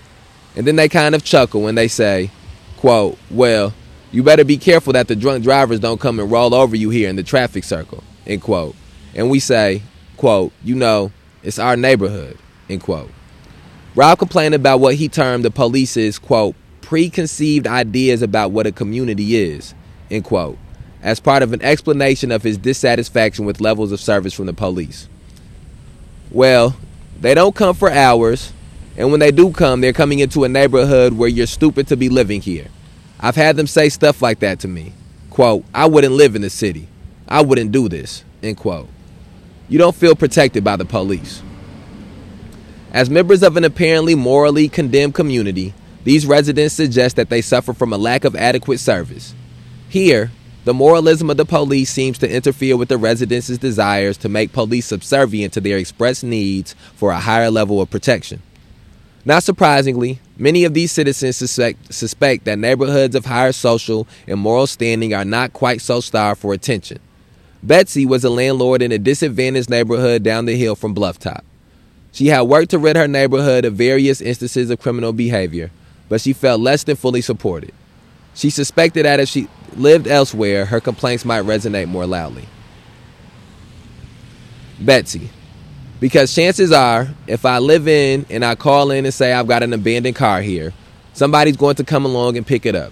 And 0.55 0.65
then 0.65 0.77
they 0.77 0.89
kind 0.89 1.13
of 1.13 1.23
chuckle 1.23 1.67
and 1.67 1.77
they 1.77 1.87
say, 1.87 2.31
quote, 2.77 3.19
well, 3.29 3.71
you 4.11 4.23
better 4.23 4.43
be 4.43 4.57
careful 4.57 4.93
that 4.93 5.07
the 5.07 5.15
drunk 5.15 5.43
drivers 5.43 5.79
don't 5.79 6.01
come 6.01 6.19
and 6.19 6.31
roll 6.31 6.55
over 6.55 6.75
you 6.75 6.89
here 6.89 7.07
in 7.07 7.17
the 7.17 7.23
traffic 7.23 7.63
circle, 7.63 8.03
end 8.25 8.41
quote. 8.41 8.75
And 9.13 9.29
we 9.29 9.39
say, 9.39 9.83
quote, 10.17 10.53
you 10.63 10.73
know, 10.73 11.11
it's 11.43 11.59
our 11.59 11.75
neighborhood, 11.75 12.37
end 12.69 12.81
quote. 12.81 13.09
Rob 13.95 14.19
complained 14.19 14.55
about 14.55 14.79
what 14.79 14.95
he 14.95 15.09
termed 15.09 15.43
the 15.43 15.51
police's, 15.51 16.19
quote, 16.19 16.55
preconceived 16.81 17.67
ideas 17.67 18.21
about 18.21 18.51
what 18.51 18.67
a 18.67 18.71
community 18.71 19.35
is, 19.35 19.73
end 20.09 20.23
quote, 20.23 20.57
as 21.01 21.19
part 21.19 21.43
of 21.43 21.51
an 21.51 21.61
explanation 21.61 22.31
of 22.31 22.43
his 22.43 22.57
dissatisfaction 22.57 23.45
with 23.45 23.59
levels 23.59 23.91
of 23.91 23.99
service 23.99 24.33
from 24.33 24.45
the 24.45 24.53
police. 24.53 25.09
Well, 26.29 26.75
they 27.19 27.33
don't 27.33 27.55
come 27.55 27.75
for 27.75 27.91
hours, 27.91 28.53
and 28.95 29.09
when 29.09 29.19
they 29.19 29.31
do 29.31 29.51
come, 29.51 29.81
they're 29.81 29.93
coming 29.93 30.19
into 30.19 30.43
a 30.43 30.49
neighborhood 30.49 31.13
where 31.13 31.29
you're 31.29 31.47
stupid 31.47 31.87
to 31.87 31.97
be 31.97 32.07
living 32.07 32.41
here. 32.41 32.67
I've 33.19 33.35
had 33.35 33.55
them 33.55 33.67
say 33.67 33.89
stuff 33.89 34.21
like 34.21 34.39
that 34.39 34.59
to 34.59 34.67
me. 34.67 34.93
Quote, 35.29 35.65
I 35.73 35.87
wouldn't 35.87 36.13
live 36.13 36.35
in 36.35 36.41
the 36.41 36.49
city. 36.49 36.87
I 37.27 37.41
wouldn't 37.41 37.71
do 37.71 37.89
this, 37.89 38.23
end 38.43 38.57
quote 38.57 38.87
you 39.71 39.77
don't 39.77 39.95
feel 39.95 40.15
protected 40.15 40.65
by 40.65 40.75
the 40.75 40.83
police. 40.83 41.41
As 42.91 43.09
members 43.09 43.41
of 43.41 43.55
an 43.55 43.63
apparently 43.63 44.15
morally 44.15 44.67
condemned 44.67 45.13
community, 45.13 45.73
these 46.03 46.25
residents 46.25 46.73
suggest 46.73 47.15
that 47.15 47.29
they 47.29 47.41
suffer 47.41 47.71
from 47.71 47.93
a 47.93 47.97
lack 47.97 48.25
of 48.25 48.35
adequate 48.35 48.79
service. 48.79 49.33
Here, 49.87 50.29
the 50.65 50.73
moralism 50.73 51.29
of 51.29 51.37
the 51.37 51.45
police 51.45 51.89
seems 51.89 52.17
to 52.17 52.29
interfere 52.29 52.75
with 52.75 52.89
the 52.89 52.97
residents' 52.97 53.57
desires 53.57 54.17
to 54.17 54.27
make 54.27 54.51
police 54.51 54.87
subservient 54.87 55.53
to 55.53 55.61
their 55.61 55.77
expressed 55.77 56.25
needs 56.25 56.75
for 56.95 57.11
a 57.11 57.19
higher 57.21 57.49
level 57.49 57.79
of 57.79 57.89
protection. 57.89 58.41
Not 59.23 59.43
surprisingly, 59.43 60.19
many 60.37 60.65
of 60.65 60.73
these 60.73 60.91
citizens 60.91 61.37
suspect, 61.37 61.93
suspect 61.93 62.43
that 62.43 62.59
neighborhoods 62.59 63.15
of 63.15 63.23
higher 63.23 63.53
social 63.53 64.05
and 64.27 64.37
moral 64.37 64.67
standing 64.67 65.13
are 65.13 65.23
not 65.23 65.53
quite 65.53 65.79
so 65.79 66.01
starved 66.01 66.41
for 66.41 66.53
attention. 66.53 66.99
Betsy 67.63 68.05
was 68.05 68.23
a 68.23 68.29
landlord 68.29 68.81
in 68.81 68.91
a 68.91 68.97
disadvantaged 68.97 69.69
neighborhood 69.69 70.23
down 70.23 70.45
the 70.45 70.57
hill 70.57 70.75
from 70.75 70.95
Bluffton. 70.95 71.41
She 72.11 72.27
had 72.27 72.41
worked 72.41 72.71
to 72.71 72.79
rid 72.79 72.95
her 72.95 73.07
neighborhood 73.07 73.65
of 73.65 73.75
various 73.75 74.19
instances 74.19 74.69
of 74.69 74.79
criminal 74.79 75.13
behavior, 75.13 75.71
but 76.09 76.21
she 76.21 76.33
felt 76.33 76.59
less 76.59 76.83
than 76.83 76.95
fully 76.95 77.21
supported. 77.21 77.73
She 78.33 78.49
suspected 78.49 79.05
that 79.05 79.19
if 79.19 79.29
she 79.29 79.47
lived 79.75 80.07
elsewhere, 80.07 80.65
her 80.65 80.79
complaints 80.79 81.23
might 81.23 81.43
resonate 81.45 81.87
more 81.87 82.05
loudly. 82.05 82.47
Betsy, 84.79 85.29
because 85.99 86.33
chances 86.33 86.71
are, 86.71 87.09
if 87.27 87.45
I 87.45 87.59
live 87.59 87.87
in 87.87 88.25
and 88.29 88.43
I 88.43 88.55
call 88.55 88.89
in 88.89 89.05
and 89.05 89.13
say 89.13 89.31
I've 89.31 89.47
got 89.47 89.61
an 89.61 89.71
abandoned 89.71 90.15
car 90.15 90.41
here, 90.41 90.73
somebody's 91.13 91.57
going 91.57 91.75
to 91.75 91.83
come 91.83 92.05
along 92.05 92.37
and 92.37 92.47
pick 92.47 92.65
it 92.65 92.73
up. 92.73 92.91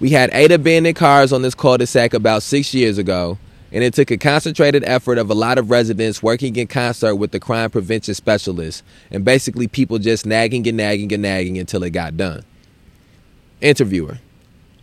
We 0.00 0.10
had 0.10 0.30
eight 0.32 0.50
abandoned 0.50 0.96
cars 0.96 1.32
on 1.32 1.42
this 1.42 1.54
cul-de-sac 1.54 2.14
about 2.14 2.42
six 2.42 2.72
years 2.72 2.96
ago, 2.96 3.38
and 3.72 3.82
it 3.82 3.94
took 3.94 4.10
a 4.10 4.18
concentrated 4.18 4.84
effort 4.84 5.16
of 5.16 5.30
a 5.30 5.34
lot 5.34 5.56
of 5.56 5.70
residents 5.70 6.22
working 6.22 6.54
in 6.56 6.66
concert 6.66 7.16
with 7.16 7.30
the 7.30 7.40
crime 7.40 7.70
prevention 7.70 8.14
specialists 8.14 8.82
and 9.10 9.24
basically 9.24 9.66
people 9.66 9.98
just 9.98 10.26
nagging 10.26 10.68
and 10.68 10.76
nagging 10.76 11.10
and 11.12 11.22
nagging 11.22 11.56
until 11.56 11.82
it 11.82 11.90
got 11.90 12.16
done. 12.16 12.44
Interviewer 13.62 14.18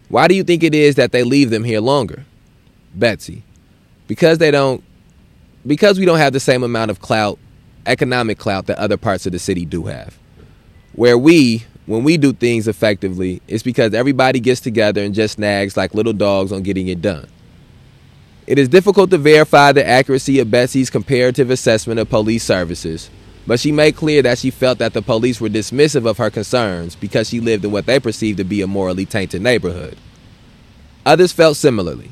Why 0.09 0.27
do 0.27 0.33
you 0.33 0.43
think 0.43 0.63
it 0.63 0.73
is 0.73 0.95
that 0.95 1.11
they 1.11 1.23
leave 1.23 1.51
them 1.51 1.63
here 1.63 1.81
longer? 1.81 2.25
Betsy 2.95 3.43
Because 4.07 4.39
they 4.39 4.49
don't, 4.49 4.83
because 5.67 5.99
we 5.99 6.05
don't 6.05 6.17
have 6.17 6.33
the 6.33 6.39
same 6.39 6.63
amount 6.63 6.89
of 6.89 6.99
clout, 6.99 7.37
economic 7.85 8.39
clout 8.39 8.65
that 8.65 8.79
other 8.79 8.97
parts 8.97 9.27
of 9.27 9.33
the 9.33 9.39
city 9.39 9.65
do 9.65 9.83
have. 9.85 10.17
Where 10.93 11.17
we, 11.17 11.63
when 11.85 12.03
we 12.03 12.17
do 12.17 12.33
things 12.33 12.67
effectively, 12.67 13.41
it's 13.47 13.61
because 13.61 13.93
everybody 13.93 14.39
gets 14.39 14.61
together 14.61 15.03
and 15.03 15.13
just 15.13 15.37
nags 15.37 15.77
like 15.77 15.93
little 15.93 16.13
dogs 16.13 16.51
on 16.51 16.63
getting 16.63 16.87
it 16.87 17.03
done. 17.03 17.27
It 18.49 18.57
is 18.57 18.67
difficult 18.67 19.11
to 19.11 19.19
verify 19.19 19.73
the 19.73 19.87
accuracy 19.87 20.39
of 20.39 20.49
Betsy's 20.49 20.89
comparative 20.89 21.51
assessment 21.51 21.99
of 21.99 22.09
police 22.09 22.43
services, 22.43 23.11
but 23.45 23.59
she 23.59 23.71
made 23.71 23.95
clear 23.95 24.23
that 24.23 24.39
she 24.39 24.49
felt 24.49 24.79
that 24.79 24.93
the 24.93 25.03
police 25.03 25.39
were 25.39 25.49
dismissive 25.49 26.09
of 26.09 26.17
her 26.17 26.31
concerns 26.31 26.95
because 26.95 27.29
she 27.29 27.39
lived 27.39 27.63
in 27.63 27.71
what 27.71 27.85
they 27.85 27.99
perceived 27.99 28.39
to 28.39 28.43
be 28.43 28.63
a 28.63 28.67
morally 28.67 29.05
tainted 29.05 29.43
neighborhood. 29.43 29.99
Others 31.05 31.31
felt 31.31 31.57
similarly. 31.57 32.09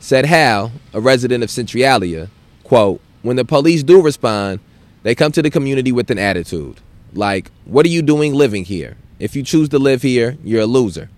said 0.00 0.24
Hal, 0.24 0.72
a 0.94 1.02
resident 1.02 1.44
of 1.44 1.50
Centralia, 1.50 2.30
quote, 2.62 3.02
when 3.20 3.36
the 3.36 3.44
police 3.44 3.82
do 3.82 4.00
respond, 4.00 4.60
they 5.02 5.14
come 5.14 5.32
to 5.32 5.42
the 5.42 5.50
community 5.50 5.92
with 5.92 6.10
an 6.10 6.18
attitude. 6.18 6.80
Like, 7.12 7.50
what 7.66 7.84
are 7.84 7.90
you 7.90 8.00
doing 8.00 8.32
living 8.32 8.64
here? 8.64 8.96
If 9.18 9.36
you 9.36 9.42
choose 9.42 9.68
to 9.68 9.78
live 9.78 10.00
here, 10.00 10.38
you're 10.42 10.62
a 10.62 10.66
loser. 10.66 11.10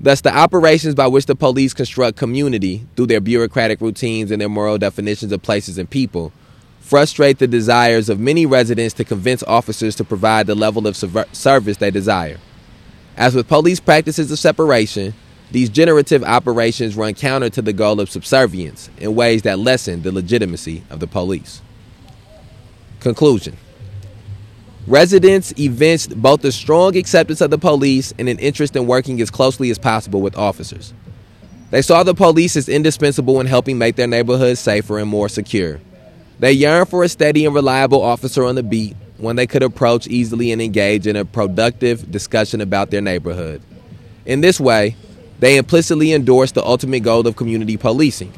Thus, 0.00 0.20
the 0.20 0.36
operations 0.36 0.94
by 0.94 1.06
which 1.06 1.26
the 1.26 1.36
police 1.36 1.72
construct 1.72 2.18
community 2.18 2.86
through 2.96 3.06
their 3.06 3.20
bureaucratic 3.20 3.80
routines 3.80 4.30
and 4.30 4.40
their 4.40 4.48
moral 4.48 4.78
definitions 4.78 5.32
of 5.32 5.42
places 5.42 5.78
and 5.78 5.88
people 5.88 6.32
frustrate 6.80 7.38
the 7.38 7.46
desires 7.46 8.10
of 8.10 8.20
many 8.20 8.44
residents 8.44 8.92
to 8.94 9.04
convince 9.04 9.42
officers 9.44 9.94
to 9.96 10.04
provide 10.04 10.46
the 10.46 10.54
level 10.54 10.86
of 10.86 10.96
service 11.32 11.78
they 11.78 11.90
desire. 11.90 12.38
As 13.16 13.34
with 13.34 13.48
police 13.48 13.80
practices 13.80 14.30
of 14.30 14.38
separation, 14.38 15.14
these 15.50 15.70
generative 15.70 16.22
operations 16.24 16.96
run 16.96 17.14
counter 17.14 17.48
to 17.50 17.62
the 17.62 17.72
goal 17.72 18.00
of 18.00 18.10
subservience 18.10 18.90
in 18.98 19.14
ways 19.14 19.42
that 19.42 19.58
lessen 19.58 20.02
the 20.02 20.12
legitimacy 20.12 20.82
of 20.90 21.00
the 21.00 21.06
police. 21.06 21.62
Conclusion 23.00 23.56
Residents 24.86 25.54
evinced 25.58 26.20
both 26.20 26.44
a 26.44 26.52
strong 26.52 26.94
acceptance 26.94 27.40
of 27.40 27.50
the 27.50 27.56
police 27.56 28.12
and 28.18 28.28
an 28.28 28.38
interest 28.38 28.76
in 28.76 28.86
working 28.86 29.18
as 29.22 29.30
closely 29.30 29.70
as 29.70 29.78
possible 29.78 30.20
with 30.20 30.36
officers. 30.36 30.92
They 31.70 31.80
saw 31.80 32.02
the 32.02 32.14
police 32.14 32.54
as 32.54 32.68
indispensable 32.68 33.40
in 33.40 33.46
helping 33.46 33.78
make 33.78 33.96
their 33.96 34.06
neighborhoods 34.06 34.60
safer 34.60 34.98
and 34.98 35.08
more 35.08 35.30
secure. 35.30 35.80
They 36.38 36.52
yearned 36.52 36.90
for 36.90 37.02
a 37.02 37.08
steady 37.08 37.46
and 37.46 37.54
reliable 37.54 38.02
officer 38.02 38.44
on 38.44 38.56
the 38.56 38.62
beat, 38.62 38.94
one 39.16 39.36
they 39.36 39.46
could 39.46 39.62
approach 39.62 40.06
easily 40.06 40.52
and 40.52 40.60
engage 40.60 41.06
in 41.06 41.16
a 41.16 41.24
productive 41.24 42.10
discussion 42.10 42.60
about 42.60 42.90
their 42.90 43.00
neighborhood. 43.00 43.62
In 44.26 44.42
this 44.42 44.60
way, 44.60 44.96
they 45.40 45.56
implicitly 45.56 46.12
endorsed 46.12 46.54
the 46.54 46.64
ultimate 46.64 47.02
goal 47.02 47.26
of 47.26 47.36
community 47.36 47.76
policing 47.76 48.32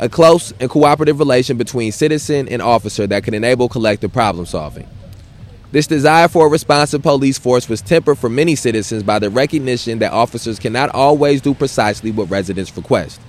a 0.00 0.08
close 0.08 0.52
and 0.58 0.68
cooperative 0.68 1.20
relation 1.20 1.56
between 1.56 1.92
citizen 1.92 2.48
and 2.48 2.60
officer 2.60 3.06
that 3.06 3.22
can 3.22 3.32
enable 3.32 3.68
collective 3.68 4.12
problem 4.12 4.44
solving. 4.44 4.88
This 5.74 5.88
desire 5.88 6.28
for 6.28 6.46
a 6.46 6.48
responsive 6.48 7.02
police 7.02 7.36
force 7.36 7.68
was 7.68 7.82
tempered 7.82 8.16
for 8.16 8.28
many 8.28 8.54
citizens 8.54 9.02
by 9.02 9.18
the 9.18 9.28
recognition 9.28 9.98
that 9.98 10.12
officers 10.12 10.60
cannot 10.60 10.94
always 10.94 11.40
do 11.40 11.52
precisely 11.52 12.12
what 12.12 12.30
residents 12.30 12.76
request. 12.76 13.20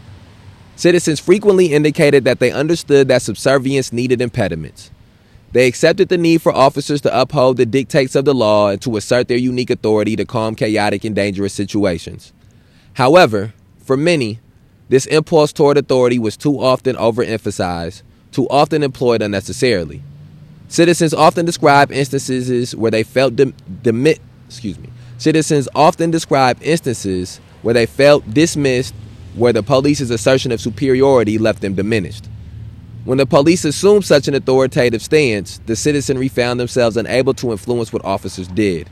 Citizens 0.76 1.20
frequently 1.20 1.74
indicated 1.74 2.24
that 2.26 2.38
they 2.40 2.52
understood 2.52 3.08
that 3.08 3.24
subservience 3.24 3.92
needed 3.92 4.22
impediments. 4.22 4.92
They 5.54 5.66
accepted 5.66 6.10
the 6.10 6.20
need 6.20 6.40
for 6.44 6.54
officers 6.54 7.02
to 7.02 7.20
uphold 7.20 7.58
the 7.58 7.66
dictates 7.66 8.14
of 8.14 8.26
the 8.26 8.36
law 8.36 8.70
and 8.70 8.82
to 8.84 8.96
assert 8.96 9.28
their 9.28 9.40
unique 9.40 9.72
authority 9.72 10.16
to 10.16 10.24
calm 10.24 10.54
chaotic 10.54 11.04
and 11.04 11.16
dangerous 11.16 11.56
situations. 11.56 12.32
However, 12.94 13.56
for 13.80 13.98
many, 13.98 14.40
this 14.88 15.08
impulse 15.08 15.52
toward 15.52 15.80
authority 15.80 16.20
was 16.20 16.38
too 16.38 16.62
often 16.62 16.96
overemphasized, 16.96 18.04
too 18.32 18.48
often 18.50 18.84
employed 18.84 19.24
unnecessarily. 19.24 20.04
Citizens 20.68 21.14
often 21.14 21.46
describe 21.46 21.92
instances 21.92 22.76
where 22.76 22.92
they 22.92 23.04
felt 23.04 23.36
dim- 23.36 23.54
dimi- 23.84 24.20
excuse 24.48 24.80
me. 24.80 24.90
Citizens 25.18 25.70
often 25.76 26.12
describe 26.12 26.58
instances 26.62 27.40
where 27.62 27.74
they 27.74 27.86
felt 27.86 28.34
dismissed, 28.34 28.94
where 29.36 29.54
the 29.54 29.64
police's 29.64 30.12
assertion 30.12 30.52
of 30.52 30.62
superiority 30.62 31.38
left 31.38 31.62
them 31.62 31.76
diminished. 31.76 32.28
When 33.06 33.18
the 33.18 33.26
police 33.26 33.66
assumed 33.66 34.04
such 34.04 34.28
an 34.28 34.34
authoritative 34.34 35.02
stance, 35.02 35.60
the 35.68 35.76
citizenry 35.76 36.28
found 36.28 36.60
themselves 36.60 36.98
unable 36.98 37.34
to 37.36 37.52
influence 37.52 37.94
what 37.94 38.04
officers 38.04 38.48
did. 38.48 38.90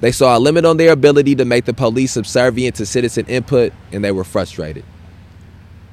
They 0.00 0.10
saw 0.10 0.36
a 0.36 0.40
limit 0.40 0.64
on 0.64 0.78
their 0.78 0.92
ability 0.92 1.34
to 1.36 1.44
make 1.44 1.66
the 1.66 1.74
police 1.74 2.12
subservient 2.12 2.76
to 2.76 2.86
citizen 2.86 3.26
input, 3.26 3.72
and 3.92 4.02
they 4.02 4.10
were 4.10 4.24
frustrated. 4.24 4.84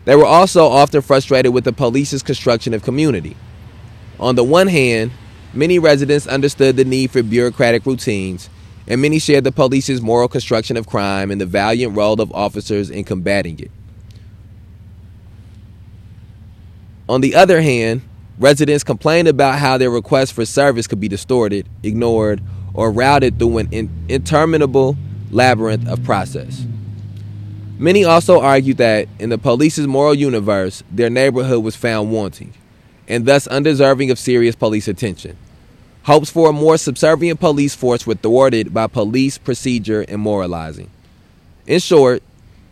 They 0.05 0.15
were 0.15 0.25
also 0.25 0.67
often 0.67 1.01
frustrated 1.01 1.53
with 1.53 1.65
the 1.65 1.73
police's 1.73 2.23
construction 2.23 2.73
of 2.73 2.81
community. 2.81 3.35
On 4.19 4.35
the 4.35 4.43
one 4.43 4.67
hand, 4.67 5.11
many 5.53 5.79
residents 5.79 6.27
understood 6.27 6.75
the 6.75 6.85
need 6.85 7.11
for 7.11 7.23
bureaucratic 7.23 7.85
routines, 7.85 8.49
and 8.87 9.01
many 9.01 9.19
shared 9.19 9.43
the 9.43 9.51
police's 9.51 10.01
moral 10.01 10.27
construction 10.27 10.75
of 10.75 10.87
crime 10.87 11.31
and 11.31 11.39
the 11.39 11.45
valiant 11.45 11.95
role 11.95 12.19
of 12.19 12.31
officers 12.33 12.89
in 12.89 13.03
combating 13.03 13.59
it. 13.59 13.71
On 17.07 17.21
the 17.21 17.35
other 17.35 17.61
hand, 17.61 18.01
residents 18.37 18.83
complained 18.83 19.27
about 19.27 19.59
how 19.59 19.77
their 19.77 19.89
requests 19.89 20.31
for 20.31 20.45
service 20.45 20.85
could 20.85 20.99
be 20.99 21.07
distorted, 21.07 21.67
ignored, 21.81 22.41
or 22.73 22.91
routed 22.91 23.39
through 23.39 23.57
an 23.59 23.67
in- 23.71 24.05
interminable 24.09 24.95
labyrinth 25.31 25.87
of 25.87 26.03
process. 26.03 26.65
Many 27.77 28.03
also 28.03 28.41
argued 28.41 28.77
that 28.77 29.07
in 29.19 29.29
the 29.29 29.37
police's 29.37 29.87
moral 29.87 30.13
universe, 30.13 30.83
their 30.91 31.09
neighborhood 31.09 31.63
was 31.63 31.75
found 31.75 32.11
wanting, 32.11 32.53
and 33.09 33.25
thus 33.25 33.47
undeserving 33.47 34.11
of 34.11 34.19
serious 34.19 34.55
police 34.55 34.87
attention. 34.87 35.35
Hopes 36.03 36.29
for 36.29 36.49
a 36.49 36.53
more 36.53 36.77
subservient 36.77 37.39
police 37.39 37.75
force 37.75 38.07
were 38.07 38.15
thwarted 38.15 38.73
by 38.73 38.87
police 38.87 39.37
procedure 39.37 40.05
and 40.07 40.21
moralizing. 40.21 40.89
In 41.67 41.79
short, 41.79 42.23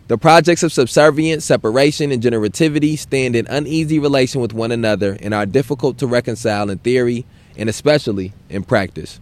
the 0.08 0.18
projects 0.18 0.64
of 0.64 0.72
subservience, 0.72 1.44
separation, 1.44 2.14
and 2.14 2.24
generativity 2.24 2.98
stand 2.98 3.36
in 3.36 3.46
uneasy 3.48 4.00
relation 4.00 4.40
with 4.40 4.54
one 4.54 4.72
another 4.72 5.18
and 5.22 5.34
are 5.34 5.46
difficult 5.46 5.98
to 5.98 6.08
reconcile 6.08 6.70
in 6.70 6.78
theory 6.78 7.26
and 7.58 7.68
especially 7.68 8.32
in 8.50 8.64
practice. 8.64 9.20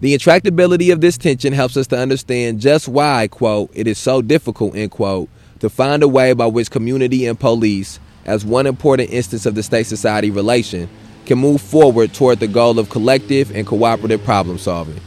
The 0.00 0.16
intractability 0.16 0.92
of 0.92 1.00
this 1.00 1.16
tension 1.16 1.52
helps 1.52 1.76
us 1.76 1.86
to 1.88 1.96
understand 1.96 2.60
just 2.60 2.88
why, 2.88 3.28
quote, 3.28 3.70
it 3.72 3.86
is 3.86 3.98
so 3.98 4.20
difficult, 4.20 4.74
end 4.74 4.90
quote, 4.90 5.28
to 5.60 5.70
find 5.70 6.02
a 6.02 6.08
way 6.08 6.32
by 6.32 6.46
which 6.46 6.72
community 6.72 7.24
and 7.26 7.38
police, 7.38 8.00
as 8.24 8.44
one 8.44 8.66
important 8.66 9.10
instance 9.10 9.46
of 9.46 9.54
the 9.54 9.62
state 9.62 9.86
society 9.86 10.30
relation, 10.30 10.88
can 11.26 11.38
move 11.38 11.60
forward 11.60 12.12
toward 12.12 12.40
the 12.40 12.46
goal 12.46 12.78
of 12.78 12.90
collective 12.90 13.54
and 13.54 13.66
cooperative 13.66 14.24
problem 14.24 14.58
solving. 14.58 15.00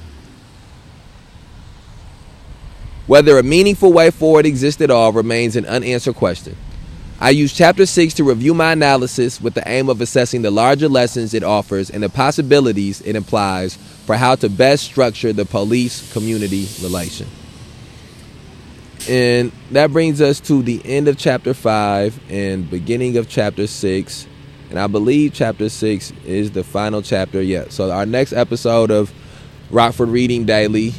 Whether 3.07 3.37
a 3.37 3.43
meaningful 3.43 3.93
way 3.93 4.09
forward 4.09 4.45
exists 4.45 4.81
at 4.81 4.89
all 4.89 5.11
remains 5.11 5.55
an 5.55 5.65
unanswered 5.65 6.15
question. 6.15 6.55
I 7.19 7.29
use 7.29 7.53
Chapter 7.53 7.85
6 7.85 8.15
to 8.15 8.23
review 8.23 8.53
my 8.53 8.73
analysis 8.73 9.39
with 9.39 9.53
the 9.53 9.67
aim 9.69 9.89
of 9.89 10.01
assessing 10.01 10.41
the 10.41 10.51
larger 10.51 10.89
lessons 10.89 11.33
it 11.33 11.43
offers 11.43 11.89
and 11.89 12.03
the 12.03 12.09
possibilities 12.09 13.01
it 13.01 13.15
implies 13.15 13.75
for 14.05 14.15
how 14.15 14.35
to 14.35 14.49
best 14.49 14.83
structure 14.83 15.31
the 15.31 15.45
police 15.45 16.11
community 16.11 16.67
relation. 16.81 17.27
And 19.07 19.51
that 19.71 19.91
brings 19.91 20.21
us 20.21 20.39
to 20.41 20.63
the 20.63 20.81
end 20.83 21.07
of 21.07 21.17
Chapter 21.17 21.53
5 21.53 22.19
and 22.29 22.69
beginning 22.69 23.17
of 23.17 23.29
Chapter 23.29 23.67
6. 23.67 24.27
And 24.69 24.79
I 24.79 24.87
believe 24.87 25.33
Chapter 25.33 25.69
6 25.69 26.11
is 26.25 26.51
the 26.51 26.63
final 26.63 27.01
chapter 27.01 27.41
yet. 27.41 27.71
So, 27.71 27.91
our 27.91 28.05
next 28.05 28.33
episode 28.33 28.89
of 28.89 29.13
Rockford 29.69 30.09
Reading 30.09 30.45
Daily 30.45 30.93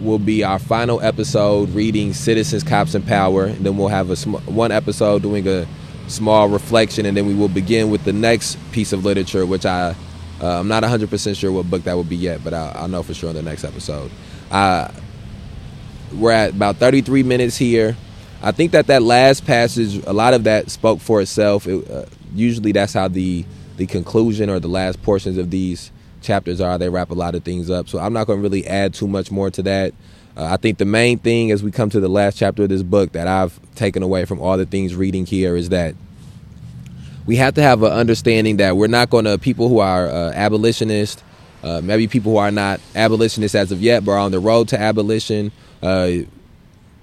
will 0.00 0.18
be 0.18 0.44
our 0.44 0.58
final 0.58 1.00
episode 1.00 1.70
reading 1.70 2.12
Citizens, 2.12 2.62
Cops, 2.62 2.94
and 2.94 3.06
Power. 3.06 3.46
And 3.46 3.64
then 3.64 3.76
we'll 3.76 3.88
have 3.88 4.10
a 4.10 4.16
sm- 4.16 4.36
one 4.46 4.70
episode 4.70 5.22
doing 5.22 5.48
a 5.48 5.66
small 6.06 6.48
reflection, 6.48 7.06
and 7.06 7.16
then 7.16 7.26
we 7.26 7.34
will 7.34 7.48
begin 7.48 7.90
with 7.90 8.04
the 8.04 8.12
next 8.12 8.58
piece 8.72 8.92
of 8.92 9.04
literature, 9.04 9.46
which 9.46 9.66
I 9.66 9.94
uh, 10.40 10.60
I'm 10.60 10.68
not 10.68 10.82
100 10.82 11.10
percent 11.10 11.36
sure 11.36 11.50
what 11.50 11.68
book 11.68 11.82
that 11.84 11.94
will 11.94 12.04
be 12.04 12.16
yet, 12.16 12.44
but 12.44 12.54
I'll, 12.54 12.82
I'll 12.82 12.88
know 12.88 13.02
for 13.02 13.14
sure 13.14 13.30
in 13.30 13.36
the 13.36 13.42
next 13.42 13.64
episode. 13.64 14.10
Uh, 14.50 14.90
we're 16.12 16.32
at 16.32 16.50
about 16.50 16.76
33 16.76 17.22
minutes 17.22 17.56
here. 17.56 17.96
I 18.42 18.52
think 18.52 18.72
that 18.72 18.86
that 18.86 19.02
last 19.02 19.46
passage, 19.46 20.02
a 20.06 20.12
lot 20.12 20.34
of 20.34 20.44
that 20.44 20.70
spoke 20.70 21.00
for 21.00 21.20
itself. 21.20 21.66
It, 21.66 21.90
uh, 21.90 22.06
usually, 22.34 22.72
that's 22.72 22.92
how 22.92 23.08
the 23.08 23.44
the 23.76 23.86
conclusion 23.86 24.50
or 24.50 24.58
the 24.58 24.68
last 24.68 25.02
portions 25.02 25.38
of 25.38 25.50
these 25.50 25.92
chapters 26.20 26.60
are. 26.60 26.78
They 26.78 26.88
wrap 26.88 27.10
a 27.10 27.14
lot 27.14 27.34
of 27.34 27.44
things 27.44 27.70
up. 27.70 27.88
So 27.88 27.98
I'm 27.98 28.12
not 28.12 28.26
going 28.26 28.40
to 28.40 28.42
really 28.42 28.66
add 28.66 28.92
too 28.92 29.06
much 29.06 29.30
more 29.30 29.50
to 29.50 29.62
that. 29.62 29.94
Uh, 30.36 30.44
I 30.44 30.56
think 30.56 30.78
the 30.78 30.84
main 30.84 31.18
thing 31.18 31.50
as 31.50 31.62
we 31.62 31.70
come 31.70 31.90
to 31.90 32.00
the 32.00 32.08
last 32.08 32.36
chapter 32.36 32.64
of 32.64 32.68
this 32.68 32.82
book 32.82 33.12
that 33.12 33.26
I've 33.26 33.58
taken 33.74 34.02
away 34.02 34.24
from 34.24 34.40
all 34.40 34.56
the 34.56 34.66
things 34.66 34.94
reading 34.94 35.26
here 35.26 35.56
is 35.56 35.68
that 35.68 35.94
we 37.26 37.36
have 37.36 37.54
to 37.54 37.62
have 37.62 37.82
an 37.82 37.92
understanding 37.92 38.56
that 38.56 38.76
we're 38.76 38.86
not 38.86 39.10
going 39.10 39.26
to, 39.26 39.36
people 39.38 39.68
who 39.68 39.80
are 39.80 40.08
uh, 40.08 40.32
abolitionists, 40.32 41.22
uh, 41.62 41.80
maybe 41.82 42.06
people 42.06 42.32
who 42.32 42.38
are 42.38 42.50
not 42.50 42.80
abolitionists 42.94 43.54
as 43.54 43.72
of 43.72 43.82
yet, 43.82 44.04
but 44.04 44.12
are 44.12 44.18
on 44.18 44.30
the 44.30 44.40
road 44.40 44.68
to 44.68 44.80
abolition, 44.80 45.52
uh, 45.82 46.10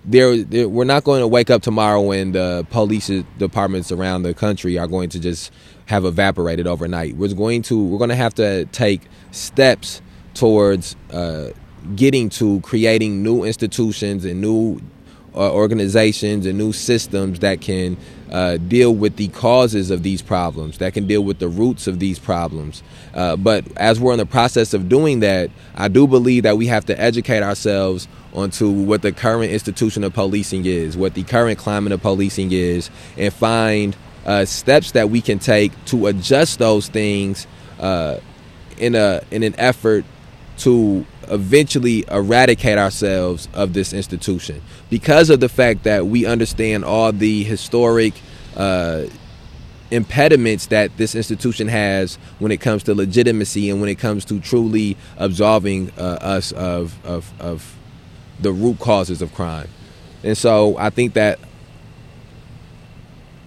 they're, 0.06 0.44
they're, 0.44 0.70
we're 0.70 0.86
not 0.86 1.04
going 1.04 1.22
to 1.22 1.28
wake 1.28 1.50
up 1.50 1.62
tomorrow 1.62 2.02
when 2.02 2.32
the 2.32 2.66
police 2.70 3.08
departments 3.38 3.92
around 3.92 4.24
the 4.24 4.34
country 4.34 4.78
are 4.78 4.88
going 4.88 5.10
to 5.10 5.20
just 5.20 5.52
have 5.88 6.06
evaporated 6.06 6.68
overnight. 6.68 7.16
We're 7.16 7.34
going 7.34 7.62
to 7.64 7.84
we're 7.84 7.98
going 7.98 8.10
to 8.10 8.16
have 8.16 8.36
to 8.36 8.66
take 8.66 9.02
steps 9.32 10.02
towards 10.34 10.96
uh, 11.12 11.50
getting 11.96 12.30
to 12.30 12.62
creating 12.62 13.24
new 13.24 13.44
institutions 13.44 14.26
and 14.26 14.42
new 14.42 14.82
uh, 15.34 15.52
organizations 15.52 16.46
and 16.46 16.58
new 16.58 16.72
systems 16.72 17.40
that 17.40 17.62
can 17.62 17.98
uh, 18.32 18.58
deal 18.58 18.94
with 18.94 19.16
the 19.18 19.28
causes 19.30 19.92
of 19.92 20.04
these 20.04 20.22
problems, 20.22 20.78
that 20.80 20.94
can 20.94 21.08
deal 21.08 21.24
with 21.24 21.40
the 21.40 21.48
roots 21.48 21.88
of 21.88 22.00
these 22.00 22.20
problems. 22.20 22.84
Uh, 23.14 23.36
but 23.36 23.66
as 23.78 24.00
we're 24.00 24.14
in 24.14 24.20
the 24.20 24.26
process 24.26 24.74
of 24.74 24.90
doing 24.90 25.20
that, 25.20 25.50
I 25.76 25.88
do 25.88 26.08
believe 26.08 26.44
that 26.44 26.58
we 26.58 26.68
have 26.68 26.86
to 26.86 27.00
educate 27.00 27.44
ourselves 27.44 28.08
onto 28.34 28.70
what 28.70 29.02
the 29.02 29.12
current 29.12 29.52
institution 29.52 30.04
of 30.04 30.14
policing 30.14 30.66
is, 30.66 30.98
what 30.98 31.14
the 31.14 31.24
current 31.24 31.58
climate 31.58 31.94
of 31.94 32.02
policing 32.02 32.52
is, 32.52 32.90
and 33.18 33.34
find 33.34 33.96
uh, 34.26 34.46
steps 34.46 34.92
that 34.92 35.10
we 35.10 35.22
can 35.22 35.40
take 35.40 35.72
to 35.86 36.08
adjust 36.08 36.60
those 36.60 36.88
things 36.90 37.48
uh, 37.80 38.20
in 38.78 38.96
a 38.96 39.22
in 39.32 39.44
an 39.44 39.56
effort 39.58 40.04
to 40.58 41.06
eventually 41.30 42.06
eradicate 42.10 42.78
ourselves 42.78 43.48
of 43.54 43.74
this 43.74 43.94
institution 43.94 44.62
because 44.90 45.30
of 45.30 45.40
the 45.40 45.50
fact 45.50 45.84
that 45.84 46.08
we 46.08 46.26
understand 46.26 46.86
all 46.86 47.12
the 47.12 47.44
historic 47.44 48.14
uh, 48.56 49.06
impediments 49.92 50.68
that 50.68 50.96
this 50.98 51.16
institution 51.16 51.68
has 51.68 52.16
when 52.40 52.52
it 52.52 52.60
comes 52.60 52.84
to 52.84 52.94
legitimacy 52.94 53.70
and 53.70 53.80
when 53.80 53.90
it 53.90 53.96
comes 53.96 54.26
to 54.26 54.40
truly 54.40 54.98
absolving 55.18 55.92
uh, 55.98 56.18
us 56.22 56.52
of, 56.54 56.98
of, 57.06 57.32
of 57.40 57.76
the 58.40 58.52
root 58.52 58.80
causes 58.80 59.22
of 59.22 59.34
crime. 59.34 59.70
And 60.24 60.38
so 60.38 60.78
I 60.78 60.90
think 60.90 61.14
that 61.14 61.40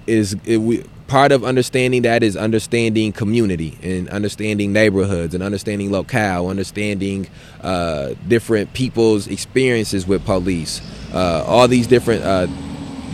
is 0.06 0.36
it, 0.44 0.58
we, 0.58 0.84
part 1.08 1.32
of 1.32 1.42
understanding 1.42 2.02
that 2.02 2.22
is 2.22 2.36
understanding 2.36 3.12
community 3.12 3.76
and 3.82 4.08
understanding 4.10 4.72
neighborhoods 4.72 5.34
and 5.34 5.42
understanding 5.42 5.90
locale, 5.90 6.48
understanding 6.48 7.26
uh, 7.62 8.14
different 8.28 8.72
people's 8.74 9.26
experiences 9.26 10.06
with 10.06 10.24
police. 10.24 10.80
Uh, 11.12 11.42
all 11.46 11.66
these 11.66 11.86
different 11.86 12.22
uh, 12.22 12.46